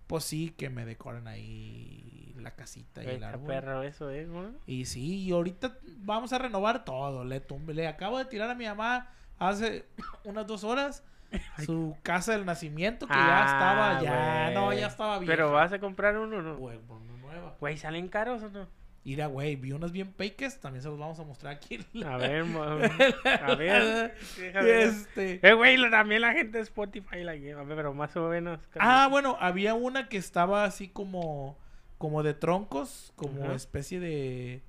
[0.07, 3.47] pues sí, que me decoren ahí la casita y Güey, el árbol.
[3.47, 4.49] perro eso, eh, güey.
[4.67, 7.25] Y sí, y ahorita vamos a renovar todo.
[7.25, 9.87] Le, tumbe- le acabo de tirar a mi mamá hace
[10.25, 11.03] unas dos horas
[11.65, 14.81] su casa del nacimiento que ya Ah, estaba, ya, no, güey.
[14.81, 15.27] ya estaba bien.
[15.31, 16.57] Pero vas a comprar uno, ¿no?
[16.59, 17.55] Pues, pues, una nueva.
[17.59, 18.69] Güey, ¿salen caros o no?
[19.05, 21.79] Mira, güey, vi unas bien peques, también se los vamos a mostrar aquí.
[21.93, 22.15] la-
[23.43, 24.15] A ver,
[24.55, 24.87] a ver.
[24.89, 25.47] Este...
[25.47, 28.29] Eh, güey, lo- también la gente de Spotify la lleva, a ver, pero más o
[28.31, 28.61] menos.
[28.79, 31.59] Ah, bueno, había una que estaba así como,
[31.99, 34.63] como de troncos, como especie de,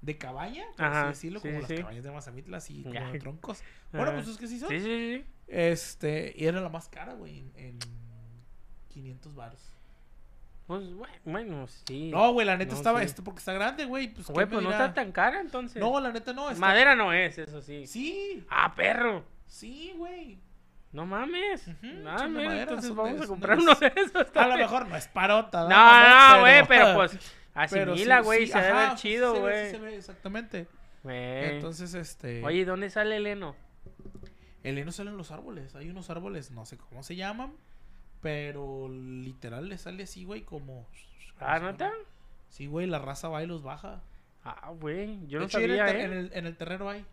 [0.00, 3.12] de cabaña, por Ajá, así decirlo, sí, como sí, las cabañas de Mazamitla, así como
[3.12, 3.62] de troncos.
[3.92, 4.70] Bueno, pues es que sí son.
[4.70, 4.84] Sí, sí,
[5.18, 5.24] sí.
[5.48, 7.78] Este, y era la más cara, güey, en, en
[8.88, 9.75] 500 baros.
[10.66, 10.82] Pues
[11.24, 12.10] bueno, sí.
[12.10, 13.06] No, güey, la neta No, estaba sí.
[13.06, 14.08] esto porque está grande, güey.
[14.08, 14.86] Pues, Güey, ¿qué me pues no dirá?
[14.86, 15.80] está tan cara entonces.
[15.80, 16.48] No, la neta no.
[16.50, 17.86] está- Madera no es, eso sí.
[17.86, 19.24] Sí, Ah, perro.
[19.46, 20.40] sí, güey.
[20.92, 21.68] No mames.
[21.82, 24.26] Mira, madera, entonces vamos a comprar uno de esos.
[24.36, 25.68] A lo mejor no es parota.
[25.68, 27.12] No, no, güey, pero pues
[27.70, 29.70] pero asimila, sí, güey, sí, se ver ajá, chido, ve, güey.
[29.70, 30.66] sí ve, exactamente.
[31.02, 31.54] Güey.
[31.56, 32.42] Entonces, este.
[32.44, 33.54] Oye, ¿dónde sale el heno?
[34.64, 35.74] El heno sale en los árboles.
[35.76, 37.52] Hay unos árboles, no sé cómo se llaman.
[38.26, 40.84] Pero literal le sale así, güey, como.
[41.38, 41.92] Ah, ¿neta?
[42.48, 44.00] Sí, güey, la raza va y los baja.
[44.42, 46.04] Ah, güey, yo De no hecho, en el sabía, ¿eh?
[46.04, 47.04] en, el, en el terreno hay.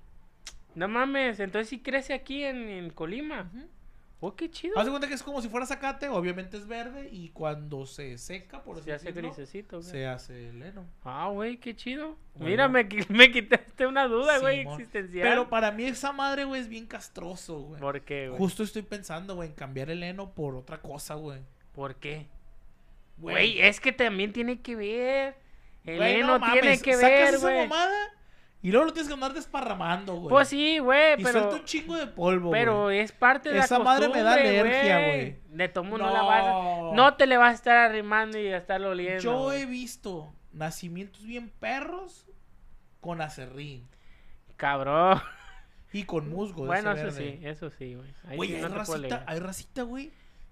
[0.74, 3.48] No mames, entonces sí crece aquí en, en Colima.
[4.26, 4.80] Oh, qué chido.
[4.80, 7.10] Haz de cuenta que es como si fuera zacate, obviamente es verde.
[7.12, 9.92] Y cuando se seca, por así Se hace decirlo, grisecito, güey.
[9.92, 10.86] se hace el heno.
[11.04, 12.16] Ah, güey, qué chido.
[12.36, 12.50] Bueno.
[12.50, 14.80] Mira, me, qui- me quitaste una duda, güey, Simón.
[14.80, 15.28] existencial.
[15.28, 17.82] Pero para mí esa madre, güey, es bien castroso, güey.
[17.82, 18.38] ¿Por qué, güey?
[18.40, 21.42] Justo estoy pensando, güey, en cambiar el heno por otra cosa, güey.
[21.74, 22.28] ¿Por qué?
[23.18, 25.36] Güey, es que también tiene que ver.
[25.86, 27.68] El Güey, heno no tiene que sacas ver, esa güey.
[27.68, 28.14] mamada
[28.64, 30.30] y luego lo tienes que andar desparramando, güey.
[30.30, 31.42] Pues sí, güey, Y pero...
[31.42, 34.60] suelta un chingo de polvo, Pero es parte de Esa la madre me da costumbre,
[34.62, 35.38] alergia, güey.
[35.50, 36.08] De tomo no.
[36.08, 36.14] No.
[36.14, 36.96] la vas a...
[36.96, 39.22] No te le vas a estar arrimando y a estar oliendo.
[39.22, 42.26] Yo he visto nacimientos bien perros
[43.02, 43.86] con acerrín
[44.56, 45.22] Cabrón.
[45.92, 46.66] y con musgo.
[46.66, 47.40] Bueno, eso verde.
[47.42, 48.38] sí, eso sí, güey.
[48.38, 50.12] Güey, hay, no racita, hay racita, güey,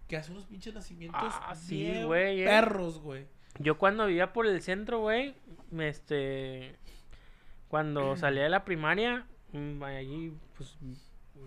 [0.10, 2.46] que hace unos pinches nacimientos Ah, sí, güey, eh.
[2.46, 3.26] perros, güey.
[3.60, 5.34] Yo cuando vivía por el centro, güey,
[5.70, 6.76] me, este...
[7.72, 10.78] Cuando salía de la primaria, mm, allí, pues,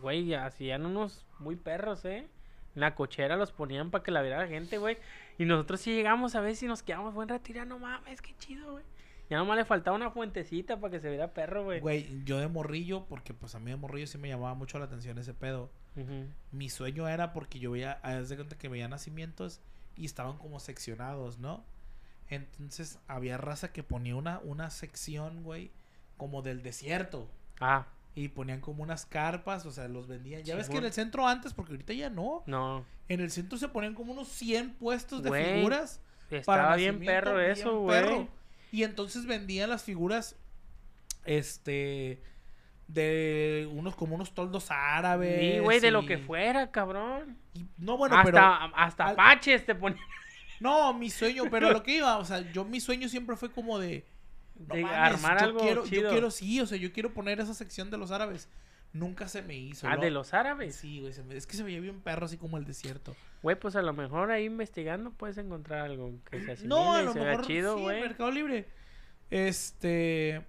[0.01, 2.27] güey, hacían unos muy perros, ¿eh?
[2.75, 4.97] En la cochera los ponían para que la viera la gente, güey.
[5.37, 8.73] Y nosotros sí llegamos a ver si nos quedamos buen retirar, no mames, qué chido,
[8.73, 8.85] güey.
[9.29, 11.81] Ya nomás le faltaba una fuentecita para que se viera perro, güey.
[11.81, 14.87] Güey, yo de morrillo, porque pues a mí de morrillo sí me llamaba mucho la
[14.87, 15.71] atención ese pedo.
[16.53, 19.61] Mi sueño era porque yo veía, haz de cuenta que veía nacimientos
[19.95, 21.65] y estaban como seccionados, ¿no?
[22.31, 25.71] Entonces había raza que ponía una, una sección, güey,
[26.17, 27.29] como del desierto.
[27.61, 30.43] Ah, Y ponían como unas carpas, o sea, los vendían.
[30.43, 32.43] Ya ves que en el centro antes, porque ahorita ya no.
[32.47, 32.85] no.
[33.09, 36.01] En el centro se ponían como unos 100 puestos de Güey, figuras.
[36.31, 38.29] Estaba bien perro bien eso, güey.
[38.73, 40.37] Y entonces vendían las figuras,
[41.25, 42.23] este,
[42.89, 45.41] de unos como unos toldos árabes.
[45.55, 47.39] Sí, güey, de lo que fuera, cabrón.
[47.55, 48.41] y- no, bueno, hasta pero...
[48.77, 50.01] hasta al- paches te ponían
[50.61, 53.79] No, mi sueño, pero lo que iba, o sea, yo mi sueño siempre fue como
[53.79, 54.05] de...
[54.57, 56.03] no de mames, armar yo algo quiero, chido.
[56.03, 58.49] Yo quiero, sí, o sea, yo quiero poner esa sección de los árabes.
[58.93, 59.89] Nunca se me hizo.
[59.89, 60.77] Ah, lo- de los árabes.
[60.77, 63.17] Sí, güey, me- es que se veía bien perro así como el desierto.
[63.43, 67.03] Güey, pues a lo mejor ahí investigando puedes encontrar algo que se asimile No, a
[67.03, 68.01] y lo se mejor chido, sí, güey.
[68.01, 68.69] Mercado Libre.
[69.31, 70.45] Este...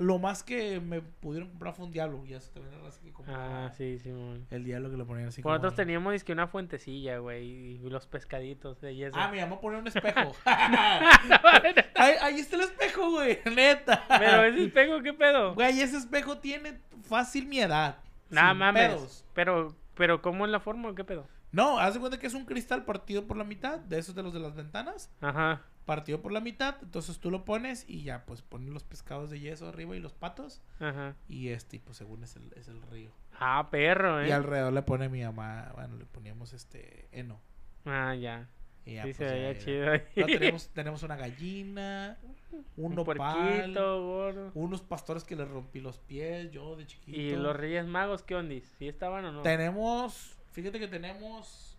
[0.00, 2.24] Lo más que me pudieron comprar fue un diablo.
[2.26, 4.46] Ya se te así que compraba ah, sí, sí, man.
[4.50, 5.76] el diablo que le ponían así Nosotros como...
[5.76, 9.16] teníamos dizque una fuentecilla, güey, y los pescaditos de yeso.
[9.18, 10.32] Ah, me llamó a poner un espejo.
[10.44, 13.38] ahí, ahí está el espejo, güey.
[13.54, 14.04] Neta.
[14.08, 15.54] Pero ese espejo, ¿qué pedo?
[15.54, 17.98] Güey, ese espejo tiene fácil mi edad.
[18.30, 18.88] Nada mames.
[18.88, 19.24] pedos.
[19.34, 21.26] Pero, pero ¿cómo es la forma o qué pedo?
[21.52, 24.22] No, haz de cuenta que es un cristal partido por la mitad, de esos de
[24.22, 25.62] los de las ventanas, Ajá.
[25.86, 29.40] partido por la mitad, entonces tú lo pones y ya, pues pones los pescados de
[29.40, 31.14] yeso arriba y los patos, Ajá.
[31.28, 33.12] y este, pues según es el, es el río.
[33.40, 34.28] Ah, perro, eh.
[34.28, 37.40] Y alrededor le pone mi mamá, bueno, le poníamos este, heno.
[37.86, 38.48] Ah, ya.
[38.84, 40.02] Y ya, sí, pues, se veía chido ahí.
[40.16, 42.18] No, tenemos, tenemos una gallina,
[42.50, 47.18] un, Un nopal, unos pastores que les rompí los pies, yo de chiquito.
[47.18, 48.64] ¿Y los Reyes Magos qué ondis?
[48.78, 49.42] ¿Sí estaban o no?
[49.42, 51.78] Tenemos, Fíjate que tenemos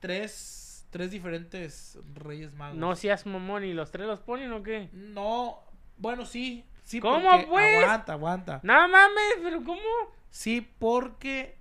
[0.00, 2.76] tres, tres diferentes Reyes Magos.
[2.76, 4.88] No seas mamón, ¿y los tres los ponen o qué?
[4.92, 5.60] No,
[5.96, 6.64] bueno, sí.
[6.82, 7.84] sí ¿Cómo, porque- pues?
[7.84, 8.60] Aguanta, aguanta.
[8.64, 9.80] No mames, pero ¿cómo?
[10.30, 11.56] Sí, porque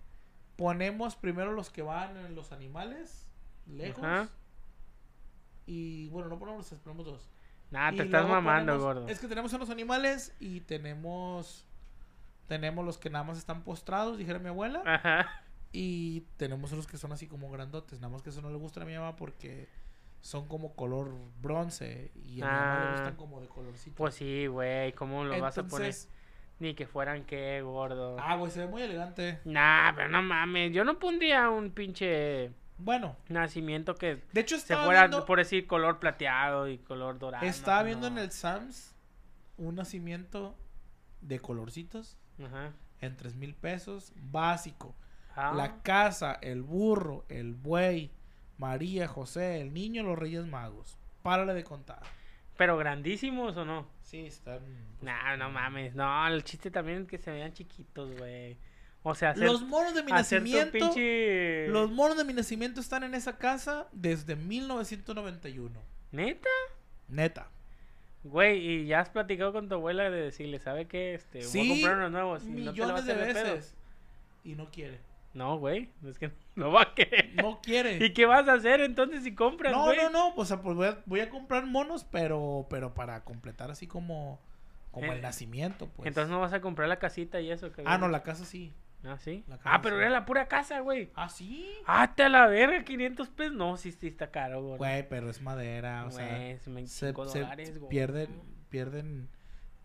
[0.56, 3.28] ponemos primero los que van en los animales,
[3.68, 4.04] lejos.
[4.04, 4.30] Ajá.
[5.68, 7.30] Y bueno, no ponemos los, ponemos dos.
[7.70, 9.08] Nah, Y te estás mamando, ponemos- gordo.
[9.08, 11.64] Es que tenemos a los animales y tenemos
[12.48, 15.44] tenemos los que nada más están postrados, dijera mi abuela, Ajá.
[15.80, 18.82] Y tenemos los que son así como grandotes, nada más que eso no le gusta
[18.82, 19.68] a mi mamá porque
[20.22, 22.92] son como color bronce y a mi mamá le Ah.
[22.94, 23.96] gustan como de colorcito.
[23.96, 25.94] Pues sí, güey, ¿cómo lo vas a poner?
[26.60, 28.18] Ni que fueran qué, gordo.
[28.20, 29.40] ah, güey, se ve muy elegante.
[29.46, 34.76] Nah, pero no mames, yo no pondría un pinche Bueno, nacimiento que de hecho se
[34.76, 37.46] fuera, viendo, por decir, color plateado y color dorado.
[37.46, 38.18] estaba no, viendo no.
[38.18, 38.96] en el Sams
[39.58, 40.56] un nacimiento
[41.22, 42.72] de colorcitos Ajá.
[43.02, 44.96] en tres mil pesos, básico.
[45.38, 48.12] Ah, La casa, el burro, el buey,
[48.58, 50.98] María, José, el niño, los Reyes Magos.
[51.22, 52.02] Párale de contar.
[52.58, 53.88] Pero grandísimos o no?
[54.02, 54.60] Sí, están.
[54.60, 55.94] pues, Nah, no mames.
[55.94, 58.58] No, el chiste también es que se vean chiquitos, güey.
[59.04, 60.72] O sea, hacer, Los monos de mi nacimiento.
[60.72, 61.68] pinche...
[61.68, 65.80] Los monos de mi nacimiento están en esa casa desde 1991.
[66.12, 66.50] ¿Neta?
[67.08, 67.48] Neta.
[68.24, 71.14] Güey, y ya has platicado con tu abuela de decirle, ¿sabe qué?
[71.14, 72.44] Este, voy a Sí, comprar unos nuevos.
[72.44, 73.76] y no te millones de veces.
[74.44, 75.00] Y no quiere.
[75.38, 77.34] No, güey, es que no va a querer.
[77.36, 78.04] No quiere.
[78.04, 79.98] ¿Y qué vas a hacer entonces si compras, No, güey?
[79.98, 80.34] no, no.
[80.36, 84.40] O sea, pues voy a, voy a comprar monos, pero, pero para completar así como,
[84.92, 86.08] como el Eh, nacimiento, pues.
[86.08, 87.72] Entonces no vas a comprar la casita y eso.
[87.72, 88.74] que Ah, no, la casa sí.
[89.04, 89.46] Ah, sí.
[89.64, 90.02] Ah, pero sí.
[90.02, 91.12] era la pura casa, güey.
[91.14, 91.70] Ah, sí.
[91.86, 93.54] Ah, te a la verga, 500 pesos.
[93.54, 94.78] No, sí, sí está caro, güey.
[94.80, 96.48] Güey, pero es madera, o sea.
[96.50, 97.90] Es se, 25 se dólares, güey.
[97.90, 99.30] pierden, pierden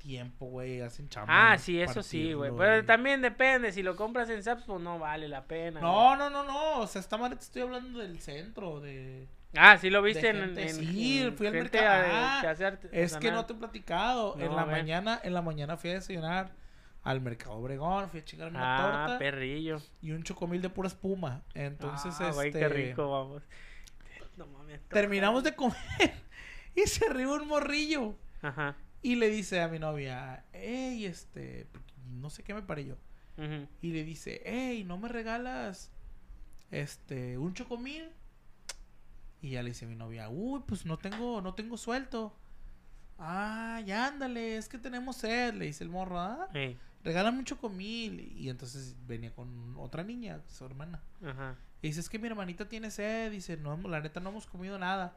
[0.03, 1.53] tiempo, güey, hacen chamba.
[1.53, 2.51] Ah, sí, eso sí, güey.
[2.57, 3.73] Pero también depende.
[3.73, 5.81] Si lo compras en Saps, pues no vale la pena.
[5.81, 9.27] No, no, no, no, o sea, está mal, te estoy hablando del centro, de...
[9.27, 9.43] güey.
[9.55, 12.05] Ah, sí lo viste en, gente, en- sí, en fui al mercado.
[12.13, 15.77] a- Ah, que Es que no te he platicado, en la mañana, en la mañana
[15.77, 16.51] fui a desayunar
[17.03, 19.83] al mercado Obregón, fui a chingarme una Ah, torta perrillo.
[20.01, 22.61] y un chocomil de pura espuma, entonces, ah, güey, este...
[22.61, 23.43] qué rico, vamos.
[24.37, 24.81] No mames.
[24.89, 25.77] Terminamos de comer
[26.75, 28.15] y se rió un morrillo.
[28.41, 28.75] Ajá.
[29.03, 31.67] Y le dice a mi novia, hey, este,
[32.21, 32.97] no sé qué me paré yo.
[33.81, 35.91] Y le dice, hey, ¿no me regalas
[36.71, 38.09] este un chocomil?
[39.41, 42.37] Y ya le dice a mi novia, uy, pues no tengo, no tengo suelto.
[43.19, 47.45] Ah, ya ándale, es que tenemos sed, le dice el morro, ah, Ey, regálame un
[47.45, 48.21] chocomil.
[48.37, 51.03] Y entonces venía con otra niña, su hermana.
[51.25, 51.57] Ajá.
[51.83, 53.33] Y dice, es que mi hermanita tiene sed.
[53.33, 55.17] Dice, no, la neta no hemos comido nada.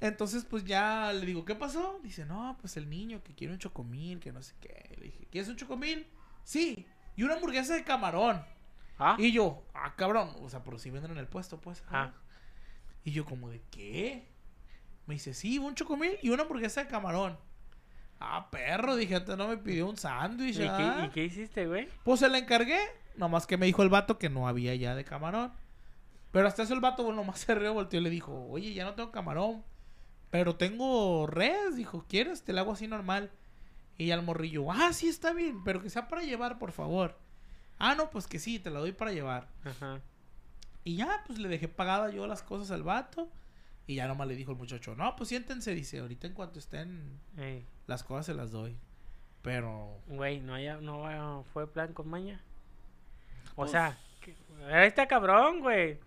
[0.00, 1.98] Entonces, pues ya le digo, ¿qué pasó?
[2.02, 4.94] Dice, no, pues el niño que quiere un chocomil, que no sé qué.
[4.96, 6.06] Le dije, ¿quieres un chocomil?
[6.44, 6.86] Sí.
[7.16, 8.44] Y una hamburguesa de camarón.
[8.98, 10.30] Ah, Y yo, ah, cabrón.
[10.40, 11.82] O sea, por si venden en el puesto, pues.
[11.90, 12.12] Ah.
[13.04, 14.28] Y yo, como de, ¿qué?
[15.06, 17.36] Me dice, sí, un chocomil y una hamburguesa de camarón.
[18.20, 20.56] Ah, perro, dije, antes no me pidió un sándwich.
[20.56, 21.04] ¿Y, qué, ah".
[21.06, 21.88] ¿Y qué hiciste, güey?
[22.04, 22.78] Pues se la encargué.
[23.16, 25.52] Nomás que me dijo el vato que no había ya de camarón.
[26.30, 28.84] Pero hasta eso el vato, bueno, nomás se rió, volteó y le dijo, oye, ya
[28.84, 29.64] no tengo camarón.
[30.30, 32.42] Pero tengo res, dijo, ¿quieres?
[32.42, 33.30] Te la hago así normal.
[33.96, 37.18] Y ya el morrillo, ah, sí, está bien, pero que sea para llevar, por favor.
[37.78, 39.48] Ah, no, pues que sí, te la doy para llevar.
[39.64, 40.00] Ajá.
[40.84, 43.28] Y ya, pues le dejé pagada yo las cosas al vato.
[43.86, 47.18] Y ya nomás le dijo el muchacho, no, pues siéntense, dice, ahorita en cuanto estén
[47.38, 48.76] Ey, las cosas se las doy.
[49.42, 52.40] Pero, Güey, no, haya, no fue plan con maña.
[53.52, 53.98] O Pues- sea,
[54.70, 55.98] ahí está cabrón, güey.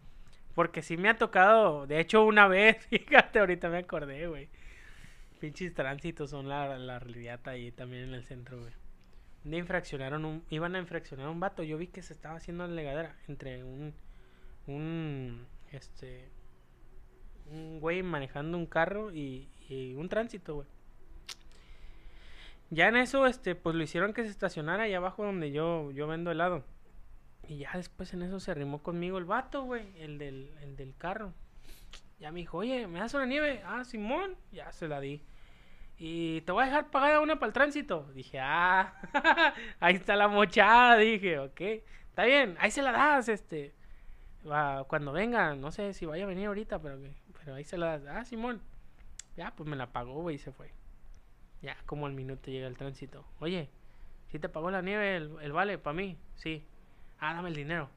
[0.54, 4.49] Porque sí me ha tocado, de hecho una vez, fíjate, ahorita me acordé, güey.
[5.39, 8.74] Pinches tránsitos son la, la realidad ahí también en el centro, güey.
[9.43, 12.74] Día infraccionaron un, iban a infraccionar un vato, yo vi que se estaba haciendo la
[12.74, 13.93] legadera entre un,
[14.68, 16.30] un, este,
[17.49, 20.68] un güey manejando un carro y, y un tránsito, güey.
[22.70, 26.08] Ya en eso, este, pues lo hicieron que se estacionara ahí abajo donde yo, yo
[26.08, 26.64] vendo helado.
[27.52, 30.95] Y ya después en eso se arrimó conmigo el vato, güey, el del, el del
[30.95, 31.34] carro.
[32.18, 33.62] Ya me dijo, oye, ¿me das una nieve?
[33.66, 35.22] Ah, Simón, ya se la di.
[35.97, 38.10] Y te voy a dejar pagada una para el tránsito.
[38.14, 38.93] Dije, ah,
[39.82, 40.95] ahí está la mochada.
[40.95, 41.60] Dije, ok,
[42.08, 43.76] está bien, ahí se la das, este.
[44.88, 46.99] cuando venga, no sé si vaya a venir ahorita, pero,
[47.38, 48.16] pero ahí se la das.
[48.16, 48.62] Ah, Simón.
[49.36, 50.72] Ya, pues me la pagó, güey, y se fue.
[51.62, 53.26] Ya, como al minuto llega el tránsito.
[53.41, 53.70] Oye,
[54.30, 56.18] ¿sí te pagó la nieve el, el vale para mí?
[56.36, 56.66] Sí.
[57.22, 57.89] Ah, dame el dinero.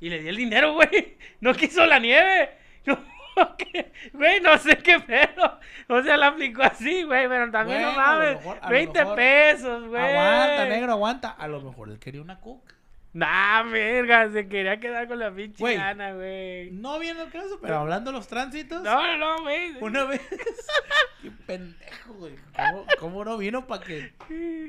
[0.00, 1.18] Y le di el dinero, güey.
[1.40, 2.50] No quiso la nieve.
[3.34, 3.90] No, ¿qué?
[4.12, 5.58] Güey, no sé qué pedo.
[5.88, 8.36] O sea, la aplicó así, güey, pero también no mames.
[8.36, 10.02] mejor- a lo 20 mejor- pesos, güey.
[10.02, 11.30] aguanta, negro, aguanta.
[11.30, 12.74] A lo mejor él quería una coca.
[13.14, 15.76] Nah, verga, se quería quedar con la pinche Güey.
[15.76, 16.72] gana, güey.
[16.72, 18.82] No viene el caso, pero hablando de los tránsitos.
[18.82, 19.76] No, no, no, güey.
[19.80, 20.20] Una vez.
[21.22, 22.34] Qué pendejo, güey.
[22.54, 24.12] ¿Cómo, cómo no vino para que.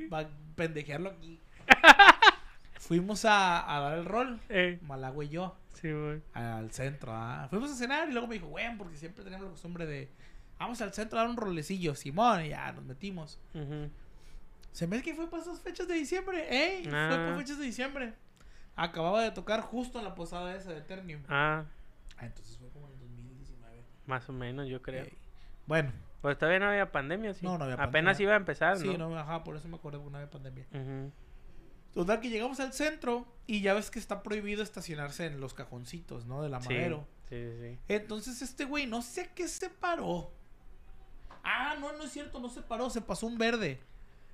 [0.10, 1.38] para pendejearlo aquí?
[2.88, 6.22] Fuimos a, a dar el rol, Eh, Malagua y yo, sí, güey.
[6.34, 7.12] al centro.
[7.14, 7.48] ¿ah?
[7.50, 10.10] Fuimos a cenar y luego me dijo, güey, porque siempre teníamos la costumbre de.
[10.60, 13.40] Vamos al centro a dar un rolecillo, Simón, y ya nos metimos.
[13.54, 13.90] Ujú.
[14.72, 16.84] Se me hace que fue para esas fechas de diciembre, ¿eh?
[16.84, 17.10] Fue Ah.
[17.10, 18.14] para fechas de diciembre.
[18.76, 21.22] Acababa de tocar justo en la posada esa de Eternium.
[21.30, 21.66] Ah,
[22.18, 23.84] Ah, entonces fue como en el 2019.
[24.08, 25.04] más o menos, yo creo.
[25.06, 25.18] Ey.
[25.68, 27.46] Bueno, Pues todavía no había pandemia, sí.
[27.46, 28.24] No, no había Apenas pandemia.
[28.24, 29.10] iba a empezar, sí, ¿no?
[29.10, 30.66] no, ajá, por eso me acuerdo que no había pandemia.
[30.72, 31.12] Ujú.
[31.94, 36.26] Total que llegamos al centro y ya ves que está prohibido estacionarse en los cajoncitos,
[36.26, 36.42] ¿no?
[36.42, 37.08] De la Sí, madero.
[37.30, 37.80] sí, sí, sí.
[37.88, 40.32] Entonces este güey, no sé qué se paró.
[41.44, 43.80] Ah, no, no es cierto, no se paró, se pasó un verde.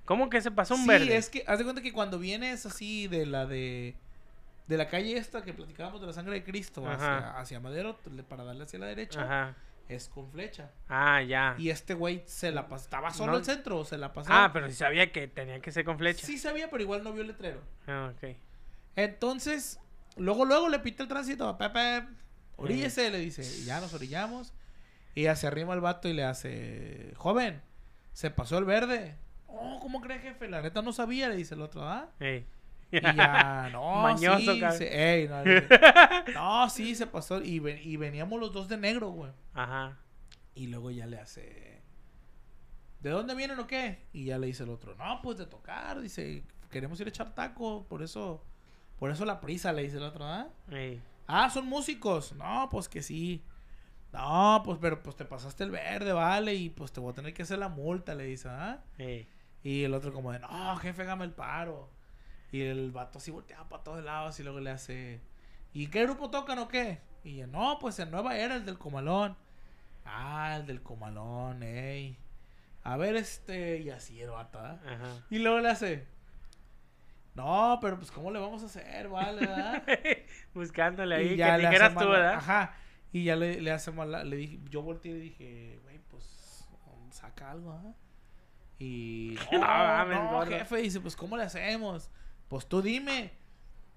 [0.06, 1.18] ¿Cómo que se pasó un sí, verde?
[1.18, 3.96] es que, haz de cuenta que cuando vienes así de la de...
[4.68, 7.98] De la calle esta que platicábamos de la sangre de Cristo hacia, hacia Madero,
[8.30, 9.56] para darle hacia la derecha, Ajá.
[9.90, 10.72] Es con flecha.
[10.88, 11.56] Ah, ya.
[11.58, 14.30] Y este güey se la pasó, estaba solo No- al centro, se la pasó.
[14.32, 16.26] Ah, pero sí sabía que tenía que ser con flecha.
[16.26, 17.60] Sí sabía, pero igual no vio el letrero.
[17.88, 18.36] Ah, ok.
[18.96, 19.80] Entonces,
[20.18, 21.58] luego, luego le pita el tránsito.
[21.58, 22.04] Pepe,
[22.58, 23.42] oríllese, le dice.
[23.42, 24.54] Y ya nos orillamos.
[25.16, 27.14] Y ya se arrima el vato y le hace.
[27.18, 27.62] Joven,
[28.14, 29.16] se pasó el verde.
[29.48, 30.48] Oh, ¿cómo cree, jefe?
[30.48, 32.10] La neta no sabía, le dice el otro, ¿ah?
[32.20, 32.46] Ey.
[32.92, 35.44] Y ya, no, Mañoso, sí, se- ey, no,
[36.34, 37.42] no, sí, se pasó.
[37.42, 39.32] Y, ven- y veníamos los dos de negro, güey.
[39.54, 39.98] Ajá.
[40.56, 41.82] Y luego ya le hace.
[43.02, 44.06] ¿De dónde vienen o qué?
[44.12, 46.02] Y ya le dice el otro, no, pues de tocar.
[46.02, 47.86] Dice, queremos ir a echar taco.
[47.88, 48.44] Por eso,
[48.98, 50.48] por eso la prisa, le dice el otro, ¿ah?
[50.72, 51.02] Ey.
[51.28, 52.34] Ah, son músicos.
[52.34, 53.44] No, pues que sí.
[54.12, 56.56] No, pues, pero pues te pasaste el verde, vale.
[56.56, 58.84] Y pues te voy a tener que hacer la multa, le dice, ¿ah?
[58.98, 59.30] Ey.
[59.64, 61.90] Y el otro como de, no, jefe, hágame el paro.
[62.52, 65.22] Y el vato así volteaba para todos lados y luego le hace,
[65.74, 67.00] ¿y qué grupo tocan o qué?
[67.24, 69.38] Y yo, no, pues en Nueva Era, el del Comalón.
[70.06, 72.18] Ah, el del Comalón, ey.
[72.84, 74.80] A ver, este, y así el vato, ¿ah?
[74.86, 75.26] Ajá.
[75.30, 76.08] Y luego le hace,
[77.36, 79.84] no, pero pues ¿cómo le vamos a hacer, vale, verdad?
[80.54, 82.34] Buscándole ahí, y que ya le dijeras tú, ¿verdad?
[82.34, 82.74] Ajá.
[83.12, 86.68] Y ya le, le hace mala, le dije, yo volteé y le dije, güey, pues
[87.12, 87.94] saca algo, ¿ah?
[88.78, 92.10] Y no, No no, jefe, dice, pues ¿cómo le hacemos?
[92.50, 93.32] Pues tú dime.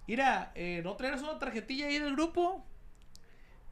[0.06, 2.64] Mira, eh, ¿no traes una tarjetilla ahí del grupo?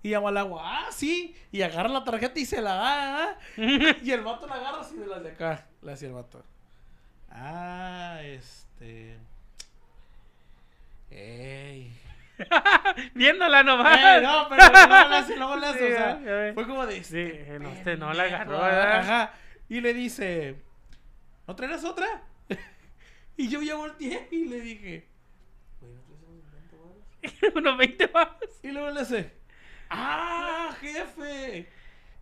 [0.03, 1.37] Y llama al agua, ah, sí.
[1.53, 3.39] Y agarra la tarjeta y se la da, ¿ah?
[4.03, 5.67] Y el vato la agarra así de las de acá.
[5.83, 6.43] Le hacía el vato.
[7.31, 9.19] Ah, este.
[11.11, 11.93] Ey.
[13.15, 13.99] Viéndola nomás.
[13.99, 17.59] Eh, no, pero hace, luego le hace, Sí, o sea, fue como de Sí, este,
[17.59, 18.99] no, este no la agarró, ¿verdad?
[19.01, 19.35] Ajá.
[19.69, 20.57] Y le dice,
[21.47, 22.23] ¿no traerás otra?
[23.41, 25.09] Y yo ya volteé y le dije,
[25.81, 27.01] güey, ¿no traes unos 20 varos?
[27.55, 28.37] Unos 20 pavos.
[28.63, 29.33] Y luego le hace,
[29.89, 31.67] ¡ah, jefe!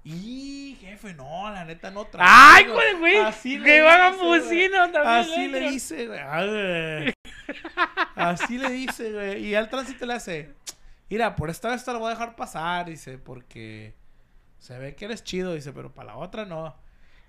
[0.04, 2.32] Y jefe, no, la neta no traigo.
[2.32, 3.16] ¡Ay, güey, güey!
[3.16, 5.06] Así le Que van a también.
[5.06, 7.14] Así le dice, güey.
[8.14, 9.44] Así le dice, güey.
[9.44, 10.54] Y al tránsito le hace.
[11.10, 13.94] Mira, por esta vez te lo voy a dejar pasar, dice, porque
[14.58, 16.76] se ve que eres chido, dice, pero para la otra no.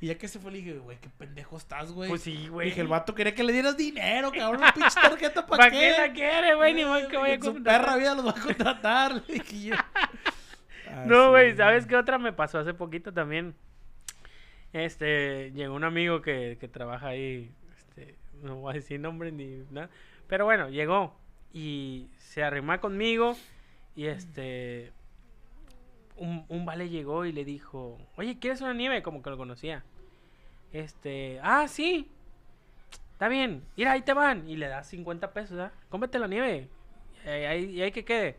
[0.01, 2.09] Y ya que se fue, le dije, güey, qué pendejo estás, güey.
[2.09, 2.69] Pues sí, güey.
[2.69, 5.79] Dije, el vato quería que le dieras dinero, cabrón, una pinche tarjeta, ¿para ¿Para qué?
[5.79, 6.73] qué la quiere, güey?
[6.73, 7.81] Ni más que vaya a En su contratar.
[7.81, 9.75] perra vida los va a contratar, le dije yo.
[11.05, 13.53] No, Así, güey, ¿sabes qué otra me pasó hace poquito también?
[14.73, 19.63] Este, llegó un amigo que, que trabaja ahí, este, no voy a decir nombre ni
[19.69, 19.89] nada,
[20.27, 21.15] pero bueno, llegó
[21.53, 23.37] y se arrimó conmigo
[23.95, 24.91] y este,
[26.19, 29.01] un, un vale llegó y le dijo, oye, ¿quieres una nieve?
[29.01, 29.83] Como que lo conocía.
[30.71, 32.11] Este, ah, sí,
[33.13, 34.47] está bien, mira, ahí te van.
[34.47, 35.71] Y le das 50 pesos, ¿ah?
[35.89, 36.69] Cómete la nieve.
[37.25, 38.37] Y ahí, ahí que quede.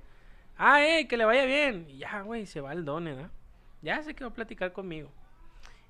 [0.56, 1.86] Ah, eh, que le vaya bien.
[1.88, 3.30] Y ya, güey, se va el don, ¿verdad?
[3.82, 5.10] Ya se quedó a platicar conmigo.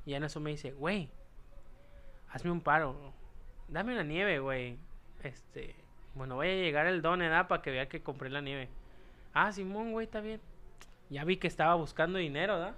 [0.06, 1.10] Y ya en eso me dice, güey,
[2.30, 3.12] hazme un paro.
[3.68, 4.78] Dame una nieve, güey.
[5.22, 5.74] Este,
[6.14, 7.48] bueno, voy a llegar el don, ¿verdad?
[7.48, 8.68] Para que vea que compré la nieve.
[9.34, 10.40] Ah, Simón, güey, está bien.
[11.10, 12.72] Ya vi que estaba buscando dinero.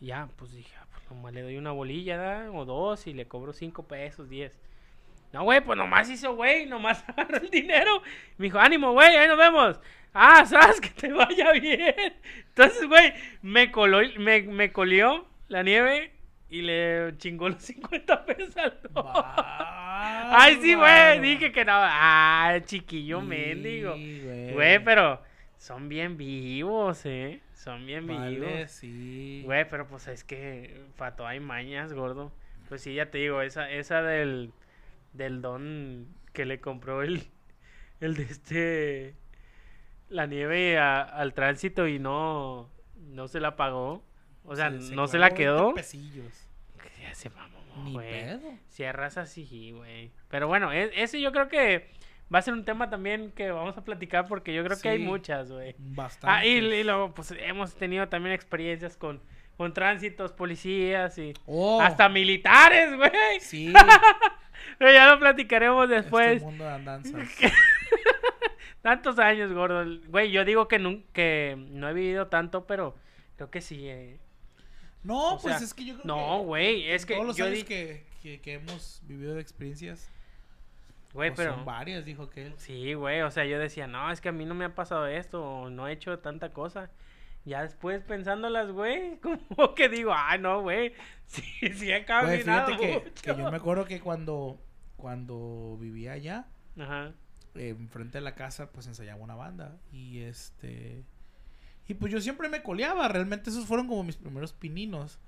[0.00, 2.50] Y ya, pues dije, ah, pues nomás le doy una bolilla, ¿verdad?
[2.54, 4.60] O dos y le cobro cinco pesos, diez.
[5.32, 8.02] No, güey, pues nomás hizo, güey, nomás agarró el dinero.
[8.36, 9.80] Me dijo, ánimo, güey, ahí nos vemos.
[10.12, 11.94] Ah, sabes que te vaya bien.
[12.48, 16.12] Entonces, güey, me coló, me, me colió la nieve
[16.50, 19.04] y le chingó los 50 pesos al don.
[19.06, 21.72] Ay, sí, güey, dije que no.
[21.74, 23.92] Ah, chiquillo Sí, mendigo.
[23.92, 25.22] Güey, pero
[25.58, 27.40] son bien vivos, eh.
[27.54, 28.70] Son bien Vale, vivos.
[28.70, 29.42] sí.
[29.44, 30.80] Güey, pero pues es que
[31.16, 32.32] todo hay mañas, gordo.
[32.68, 34.52] Pues sí, ya te digo, esa, esa del,
[35.12, 37.22] del don que le compró el,
[38.00, 39.14] el de este,
[40.08, 44.04] la nieve a- al tránsito y no, no se la pagó.
[44.44, 45.74] O sea, no se la quedó.
[45.74, 46.46] 20 pesillos.
[47.02, 48.10] Ya se mamó, Ni güey.
[48.10, 48.40] pedo.
[48.68, 50.10] Cierras así, güey.
[50.28, 51.90] Pero bueno, e- ese yo creo que
[52.32, 54.98] va a ser un tema también que vamos a platicar porque yo creo que hay
[54.98, 55.74] muchas, güey.
[55.78, 56.36] Bastante.
[56.36, 59.20] Ah, y, y luego, pues hemos tenido también experiencias con,
[59.56, 63.40] con tránsitos, policías y Oh, hasta militares, güey.
[63.40, 63.72] Sí.
[64.78, 66.32] Pero ya lo platicaremos después.
[66.36, 67.28] Este mundo de andanzas.
[68.82, 69.84] Tantos años, gordo.
[70.08, 72.94] Güey, yo digo que, que no he vivido tanto, pero
[73.36, 73.88] creo que sí.
[73.88, 74.18] eh.
[75.02, 77.36] No, O pues sea, es que yo creo no, que güey, es que todos los
[77.36, 80.10] yo años di- que, que, que hemos vivido de experiencias,
[81.18, 81.54] Güey, pues pero...
[81.56, 82.54] son varias, dijo aquel.
[82.58, 85.06] Sí, güey, o sea, yo decía, no, es que a mí no me ha pasado
[85.08, 86.90] esto, o no he hecho tanta cosa.
[87.44, 89.18] Ya después pensándolas, güey,
[89.56, 90.92] como que digo, ah, no, güey,
[91.26, 91.42] sí,
[91.74, 93.22] sí he Güey, caminado fíjate que, mucho.
[93.22, 94.62] que yo me acuerdo que cuando,
[94.96, 96.46] cuando vivía allá,
[96.78, 97.12] Ajá,
[97.56, 99.76] eh, enfrente de la casa, pues ensayaba una banda.
[99.90, 101.04] Y este.
[101.88, 103.08] Y pues yo siempre me coleaba.
[103.08, 105.18] Realmente esos fueron como mis primeros pininos.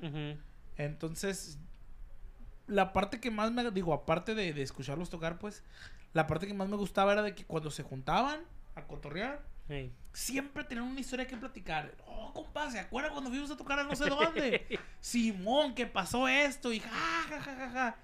[0.76, 1.58] Entonces,
[2.70, 3.70] la parte que más me.
[3.70, 5.62] Digo, aparte de, de escucharlos tocar, pues.
[6.12, 8.40] La parte que más me gustaba era de que cuando se juntaban
[8.74, 9.42] a cotorrear,
[10.12, 11.94] siempre tenían una historia que platicar.
[12.06, 14.78] Oh, compa, ¿se acuerdan cuando fuimos a tocar a no sé dónde?
[15.00, 16.72] Simón, que pasó esto.
[16.72, 16.90] Y ja,
[17.28, 17.96] ja, ja, ja, ja.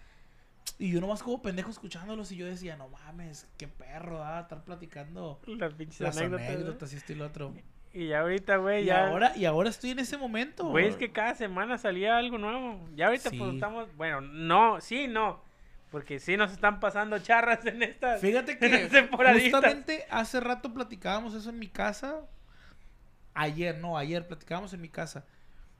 [0.79, 4.63] Y yo nomás como pendejo escuchándolos y yo decía, no mames, qué perro, ah, estar
[4.63, 7.55] platicando Las las anécdotas, anécdotas y esto y lo otro.
[7.99, 9.09] Y ya ahorita, güey, Y ya...
[9.09, 10.69] ahora, y ahora estoy en ese momento.
[10.69, 12.87] Güey, es que cada semana salía algo nuevo.
[12.95, 13.39] Ya ahorita Sí.
[13.39, 13.89] pues estamos...
[13.97, 15.43] Bueno, no, sí, no.
[15.91, 18.19] Porque sí nos están pasando charras en esta...
[18.19, 19.45] Fíjate que temporaditas.
[19.51, 22.21] justamente hace rato platicábamos eso en mi casa.
[23.33, 25.25] Ayer, no, ayer platicábamos en mi casa.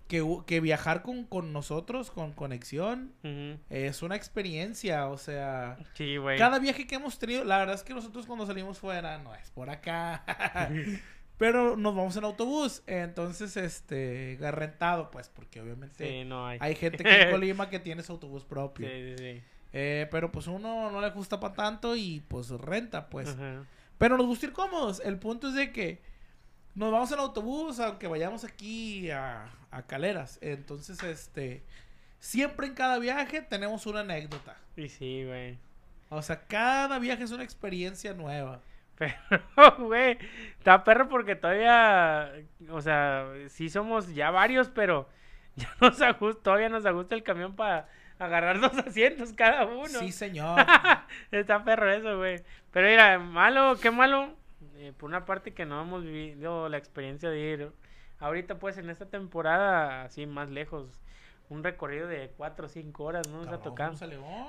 [0.09, 5.09] Que, que viajar con, con nosotros, con conexión, Ujú, es una experiencia.
[5.09, 6.39] O sea, Sí, güey.
[6.39, 9.51] cada viaje que hemos tenido, la verdad es que nosotros cuando salimos fuera, no es
[9.51, 10.23] por acá.
[11.39, 12.83] Pero nos vamos en autobús.
[12.87, 16.59] Entonces, este, rentado, pues, porque obviamente Sí, no hay.
[16.61, 18.89] hay gente que en Colima que tiene su autobús propio.
[18.89, 19.43] Sí, sí, sí.
[19.73, 23.29] Eh, pero pues uno no le gusta para tanto y pues renta, pues.
[23.29, 23.65] Ajá.
[23.99, 25.01] Pero nos gusta ir cómodos.
[25.05, 26.01] El punto es de que
[26.75, 30.39] nos vamos en autobús, aunque vayamos aquí a, a Caleras.
[30.41, 31.63] Entonces, este,
[32.19, 34.57] siempre en cada viaje tenemos una anécdota.
[34.77, 35.59] Y sí, güey.
[36.09, 38.61] O sea, cada viaje es una experiencia nueva.
[38.97, 39.15] Pero,
[39.79, 40.19] güey,
[40.59, 42.33] está perro porque todavía,
[42.71, 45.09] o sea, sí somos ya varios, pero
[45.57, 47.89] ya nos ajusta, todavía nos ajusta el camión para
[48.19, 49.87] agarrar dos asientos cada uno.
[49.89, 50.65] Sí, señor.
[51.31, 52.43] Está perro eso, güey.
[52.73, 54.35] Pero mira, malo, qué malo.
[54.77, 57.73] eh, por una parte que no hemos vivido la experiencia de ir
[58.19, 61.03] ahorita pues en esta temporada así más lejos.
[61.49, 63.39] Un recorrido de cuatro o cinco horas, ¿no?
[63.45, 63.93] Nos ha tocado.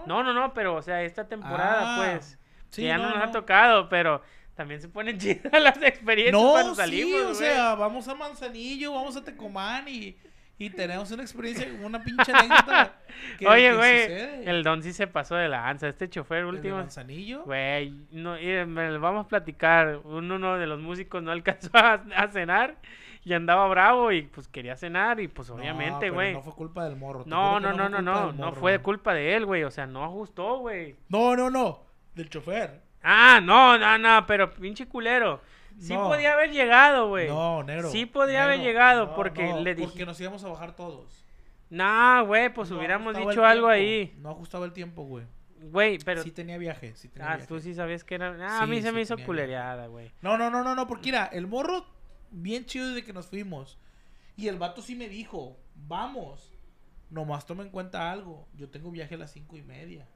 [0.07, 2.39] No, no, no, pero o sea, esta temporada Ah, pues
[2.69, 3.31] Sí, que ya no, no, nos ha no.
[3.31, 4.21] tocado, pero
[4.55, 7.35] también se ponen chidas las experiencias No, cuando sí, salimos, o güey.
[7.35, 10.17] sea, vamos a Manzanillo, vamos a Tecomán y,
[10.57, 12.95] y tenemos una experiencia, una pinche anécdota.
[13.37, 15.87] que- Oye, güey, el don sí se pasó de lanza.
[15.87, 17.43] Este chofer ¿El de último, Manzanillo.
[17.43, 19.97] güey, no, y me lo vamos a platicar.
[20.03, 22.75] Un- Uno de los músicos no alcanzó a, a cenar
[23.23, 26.33] y andaba bravo y pues quería cenar y pues No, obviamente, güey.
[26.33, 27.23] No fue culpa del morro.
[27.27, 29.63] No, no, no, no, no, no morro, fue culpa de él, güey.
[29.65, 30.95] O sea, no ajustó, güey.
[31.09, 31.85] No, no, no.
[32.17, 32.81] Del chofer.
[33.03, 35.41] Ah, no, no, no, pero pinche culero.
[35.79, 36.07] Sí No.
[36.09, 37.27] podía haber llegado, güey.
[37.29, 37.89] No, negro.
[37.91, 39.87] Sí podía haber llegado No, porque no, le dije.
[39.87, 41.23] Porque nos íbamos a bajar todos.
[41.69, 44.15] No, güey, pues hubiéramos dicho algo ahí.
[44.19, 45.25] No ajustaba el tiempo, güey.
[45.59, 46.23] Güey, pero.
[46.23, 47.47] Sí tenía viaje, sí tenía Ah, viaje.
[47.47, 48.35] tú sí sabías que era.
[48.41, 50.11] Ah, a mí se sí me hizo culereada, güey.
[50.21, 51.85] No, no, no, no, no, porque mira, el morro
[52.31, 53.77] bien chido desde que nos fuimos.
[54.35, 56.53] Y el vato sí me dijo, vamos.
[57.09, 58.47] Nomás toma en cuenta algo.
[58.53, 60.07] Yo tengo viaje a las cinco y media.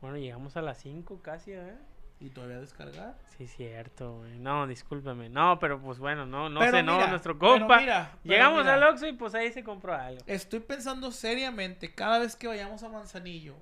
[0.00, 1.74] Bueno, llegamos a las 5 casi, ¿eh?
[2.20, 3.16] Y todavía descargar.
[3.38, 4.38] Sí, cierto, güey.
[4.38, 5.30] No, discúlpame.
[5.30, 7.80] No, pero pues bueno, no, no Pero sé, no, mira, nuestro pero compa.
[7.80, 8.74] mira, pero Llegamos mira.
[8.74, 10.22] al Oxxo y pues ahí se compró algo.
[10.26, 13.56] Estoy pensando seriamente, cada vez que vayamos a Manzanillo,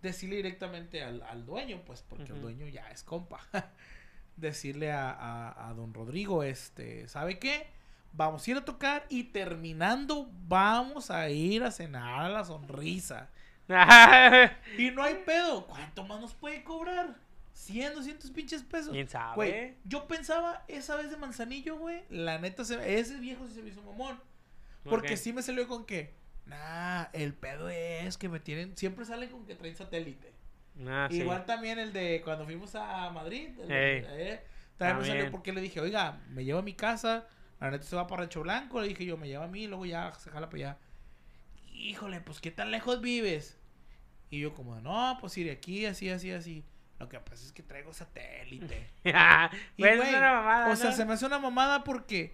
[0.00, 3.40] decirle directamente al, al dueño, pues porque el dueño ya es compa.
[4.36, 7.66] decirle a, a- a don Rodrigo, este, ¿sabe qué?
[8.12, 13.28] Vamos a ir a tocar y terminando vamos a ir a cenar a la sonrisa.
[14.78, 15.66] Y no hay pedo.
[15.66, 17.16] ¿Cuánto más nos puede cobrar?
[17.52, 18.90] 100, 200 pinches pesos.
[18.92, 19.34] ¿Quién sabe?
[19.36, 22.02] Güey, yo pensaba esa vez de Manzanillo, güey.
[22.10, 24.18] La neta, se- ese viejo sí se me hizo mamón.
[24.84, 25.18] Porque Ok.
[25.18, 26.14] sí me salió con que,
[26.46, 30.32] nah, el pedo es que me tienen, siempre salen con que traen satélite.
[30.88, 31.18] Ah, sí.
[31.18, 33.50] Igual también el de cuando fuimos a Madrid.
[33.60, 34.42] el eh,
[34.76, 37.28] también me salió porque le dije, oiga, me lleva a mi casa,
[37.60, 39.86] la neta se va para Rancho Blanco, le dije yo, me lleva a mí, luego
[39.86, 40.78] ya se jala para allá.
[41.82, 43.58] Híjole, pues qué tan lejos vives.
[44.30, 46.64] Y yo como, no, pues ir aquí, así, así, así.
[46.98, 48.88] Lo que pasa es que traigo satélite.
[49.04, 49.12] Y,
[49.78, 52.32] Pues, es güey, una mamada, o sea, se me hace una mamada porque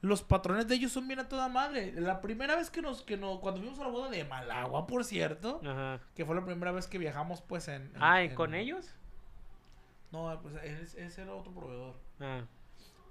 [0.00, 1.92] los patrones de ellos son bien a toda madre.
[1.92, 5.04] La primera vez que nos, que nos, cuando fuimos a la boda de Malagua, por
[5.04, 6.00] cierto, Ajá.
[6.14, 7.82] que fue la primera vez que viajamos, pues, en...
[7.82, 8.94] en- Ah, ¿y en- con ellos?
[10.10, 11.94] No, pues, ese, ese era otro proveedor.
[12.20, 12.44] Ah.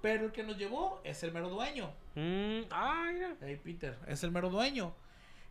[0.02, 1.92] Pero el que nos llevó es el mero dueño.
[2.16, 3.36] Mm, ah, mira.
[3.40, 4.92] Hey, Peter, es el mero dueño.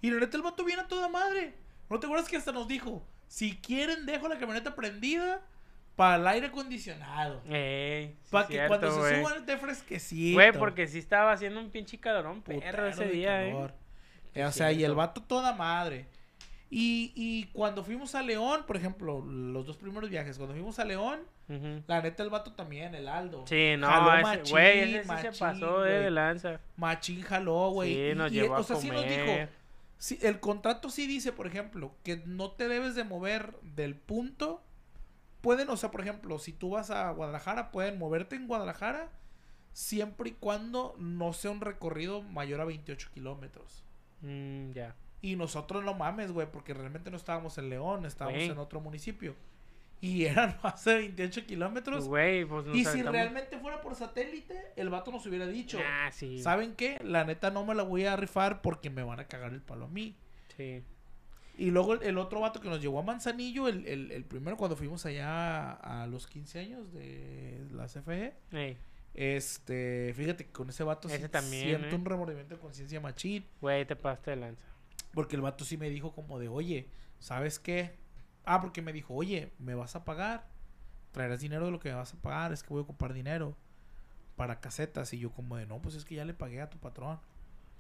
[0.02, 1.54] Y la neta, el vato viene a toda madre.
[1.89, 3.04] ¿No te acuerdas que hasta nos dijo?
[3.28, 5.41] Si quieren, dejo la camioneta prendida
[5.95, 7.41] para el aire acondicionado.
[7.50, 10.36] Ey, sí para que cierto, cuando se suban esté fresquecito.
[10.36, 13.74] Güey, porque sí estaba haciendo un pinche calorón perro ese día, calor.
[14.36, 14.45] eh.
[14.45, 16.06] O sea, y el vato toda madre.
[16.70, 20.86] Y, y cuando fuimos a León, por ejemplo, los dos primeros viajes, cuando fuimos a
[20.86, 21.22] León,
[21.88, 23.45] la neta el vato también, el Aldo.
[23.48, 26.60] Sí, no, Jaló ese, machín, güey, ese sí se machín, pasó eh, de lanza.
[26.76, 27.93] Machín jaló, güey.
[27.93, 29.50] Sí, Y- nos y, llevó a o sea, sí nos dijo, comer.
[29.98, 34.64] Sí, el contrato sí dice, por ejemplo, que no te debes de mover del punto.
[35.41, 39.12] Pueden, o sea, por ejemplo, si tú vas a Guadalajara, pueden moverte en Guadalajara
[39.74, 43.84] siempre y cuando no sea un recorrido mayor a 28 kilómetros.
[44.22, 44.95] Mm, ya.
[45.22, 49.36] Y nosotros no mames, güey, porque realmente no estábamos en León, estábamos en otro municipio.
[50.00, 52.08] Y eran más de 28 kilómetros.
[52.08, 56.10] Güey, pues nos y si realmente fuera por satélite, el vato nos hubiera dicho, Ah,
[56.12, 56.39] sí.
[56.41, 57.00] ¿saben qué?
[57.04, 59.86] La neta no me la voy a rifar porque me van a cagar el palo
[59.86, 60.16] a mí.
[60.56, 60.84] Sí.
[61.60, 64.56] Y luego el, el otro vato que nos llevó a Manzanillo, el, el- el primero
[64.58, 68.78] cuando fuimos allá a, a los 15 años de la CFE, Ey,
[69.16, 71.95] este, fíjate que con ese vato Ese sí también, siento ¿eh?
[71.95, 73.43] un remordimiento de conciencia machín.
[73.60, 74.64] güey, te pasaste de lanza.
[75.14, 76.88] Porque el vato sí me dijo como de, oye,
[77.20, 77.95] ¿sabes qué?
[78.50, 80.48] Ah, porque me dijo, oye, ¿me vas a pagar?
[81.12, 82.54] ¿Traerás dinero de lo que me vas a pagar?
[82.54, 83.56] Es que voy a ocupar dinero
[84.38, 85.12] para casetas.
[85.14, 87.20] Y yo como de, no, pues es que ya le pagué a tu patrón.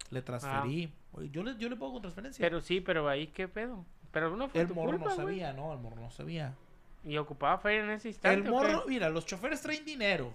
[0.09, 0.93] Le transferí.
[1.13, 2.43] Oye, yo, le, yo le pago con transferencia.
[2.43, 3.85] Pero sí, pero ahí, ¿qué pedo?
[4.11, 5.25] Pero no fue el tu morro culpa, no güey.
[5.25, 5.73] sabía, ¿no?
[5.73, 6.53] El morro no sabía.
[7.03, 8.41] Y ocupaba feria en ese instante.
[8.41, 10.33] El ¿o morro, mira, los choferes traen dinero.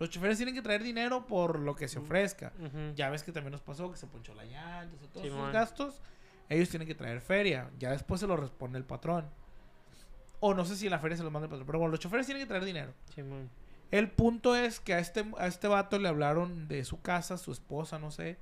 [0.00, 2.52] Los choferes tienen que traer dinero por lo que se ofrezca.
[2.58, 2.94] ujú.
[2.96, 5.40] Ya ves que también nos pasó que se ponchó la llanta, todos Simón.
[5.42, 6.00] esos gastos.
[6.48, 7.70] Ellos tienen que traer feria.
[7.78, 9.26] Ya después se lo responde el patrón.
[10.40, 11.66] O no sé si en la feria se lo manda el patrón.
[11.66, 12.92] Pero bueno, los choferes tienen que traer dinero.
[13.90, 17.52] El punto es que a este, a este vato le hablaron de su casa, su
[17.52, 18.38] esposa, no sé.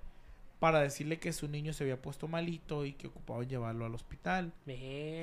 [0.59, 4.53] Para decirle que su niño se había puesto malito y que ocupaban llevarlo al hospital.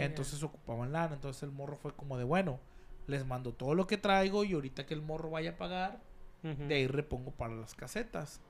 [0.01, 1.15] Entonces ocupaban lana.
[1.15, 2.59] Entonces el morro fue como de bueno.
[3.07, 5.99] Les mando todo lo que traigo y ahorita que el morro vaya a pagar,
[6.41, 8.41] de ahí repongo para las casetas.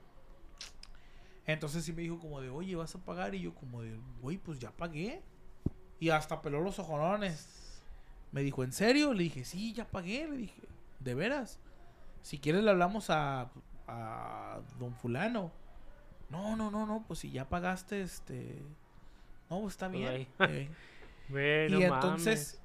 [1.46, 3.34] Entonces sí me dijo como de, oye, ¿vas a pagar?
[3.34, 5.22] Y yo como de, güey, pues ya pagué.
[6.00, 7.82] Y hasta peló los ojorones.
[8.32, 9.12] Me dijo, ¿en serio?
[9.12, 10.26] Le dije, sí, ya pagué.
[10.28, 10.62] Le dije,
[11.00, 11.60] ¿de veras?
[12.22, 13.50] Si quieres le hablamos a,
[13.86, 15.52] a don fulano.
[16.30, 18.62] No, no, no, no, pues si ya pagaste, este...
[19.50, 20.26] No, pues está bien.
[20.40, 20.68] Eh,
[21.70, 22.60] y entonces, mames.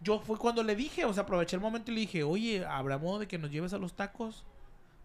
[0.00, 2.96] yo fue cuando le dije, o sea, aproveché el momento y le dije, oye, ¿habrá
[2.96, 4.44] modo de que nos lleves a los tacos?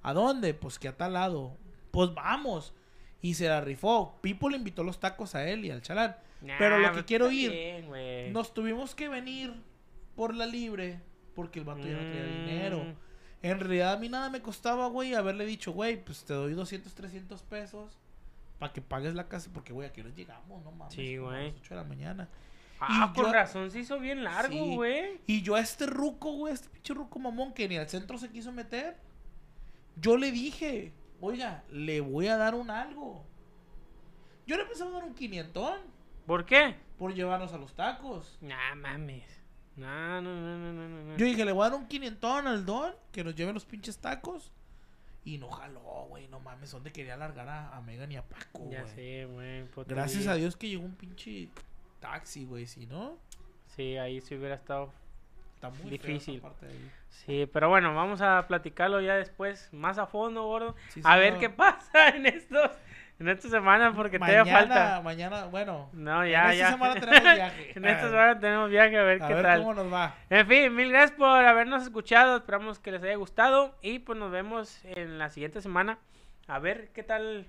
[0.01, 0.53] ¿A dónde?
[0.53, 1.57] Pues que a tal lado.
[1.91, 2.73] Pues vamos.
[3.21, 4.17] Y se la rifó.
[4.21, 6.15] Pipo le invitó los tacos a él y al chalán.
[6.57, 8.31] pero lo que pues quiero ir, bien.
[8.33, 9.53] Nos tuvimos que venir
[10.15, 11.01] por la libre
[11.35, 12.45] porque el vato ya no tenía Mm.
[12.47, 12.95] dinero.
[13.41, 16.93] En realidad a mí nada me costaba, güey, haberle dicho, güey, pues te doy 200,
[16.93, 17.97] 300 pesos
[18.57, 20.93] para que pagues la casa porque, güey, aquí nos llegamos, no mames.
[20.93, 22.29] Sí, a las 8 de la mañana.
[22.81, 24.75] Ah, y con yo- razón se hizo bien largo, Sí.
[24.75, 25.19] güey.
[25.27, 28.17] Y yo a este ruco, güey, a este pinche ruco mamón que ni al centro
[28.17, 28.95] se quiso meter,
[29.97, 33.25] yo le dije, oiga, le voy a dar un algo.
[34.47, 35.79] Yo le empecé a dar un quinientón
[36.25, 36.75] ¿Por qué?
[36.97, 38.37] por llevarnos a los tacos.
[38.41, 39.25] Nah, mames.
[39.75, 41.17] No, no, no, no, no, no.
[41.17, 43.97] Yo dije, le voy a dar un quinientón al don que nos lleve los pinches
[43.97, 44.51] tacos.
[45.23, 48.67] Y no jaló, güey, no mames, ¿dónde quería alargar a, a Megan y a Paco,
[48.71, 48.93] Ya güey?
[48.95, 49.65] sé, güey.
[49.85, 51.49] Gracias a Dios que llegó un pinche
[51.99, 53.17] taxi, güey, si no,
[53.75, 54.91] Sí, ahí sí hubiera estado.
[55.59, 56.39] Está muy Difícil.
[56.39, 56.91] Feo esa parte de ahí.
[57.09, 60.75] Sí, pero bueno, vamos a platicarlo ya después, más a fondo, gordo.
[60.89, 62.71] Sí, a ver qué pasa en estos,
[63.19, 65.01] en esta semana, porque todavía mañana, falta.
[65.01, 66.71] Mañana, bueno, No, en ya, esta ya.
[66.71, 67.71] semana tenemos viaje.
[67.75, 69.59] en esta semana tenemos viaje, a ver A qué ver tal.
[69.59, 70.15] cómo nos va.
[70.29, 72.37] En fin, mil gracias por habernos escuchado.
[72.37, 73.75] Esperamos que les haya gustado.
[73.81, 75.99] Y pues nos vemos en la siguiente semana.
[76.47, 77.47] A ver qué tal,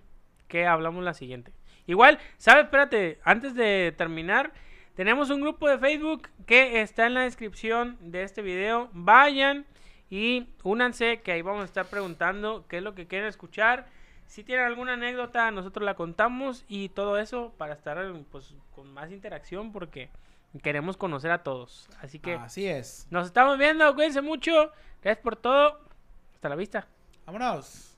[0.49, 1.53] qué hablamos la siguiente.
[1.87, 2.65] Igual, ¿sabes?
[2.65, 4.53] Espérate, antes de terminar,
[5.01, 8.91] tenemos un grupo de Facebook que está en la descripción de este video.
[8.93, 9.65] Vayan
[10.11, 13.87] y únanse, que ahí vamos a estar preguntando qué es lo que quieren escuchar.
[14.27, 17.97] Si tienen alguna anécdota, nosotros la contamos y todo eso para estar
[18.31, 20.11] pues, con más interacción porque
[20.63, 21.89] queremos conocer a todos.
[22.03, 22.35] Así que...
[22.35, 23.07] Así es.
[23.09, 24.71] Nos estamos viendo, cuídense mucho.
[25.01, 25.81] Gracias por todo.
[26.35, 26.87] Hasta la vista.
[27.25, 27.90] Vámonos.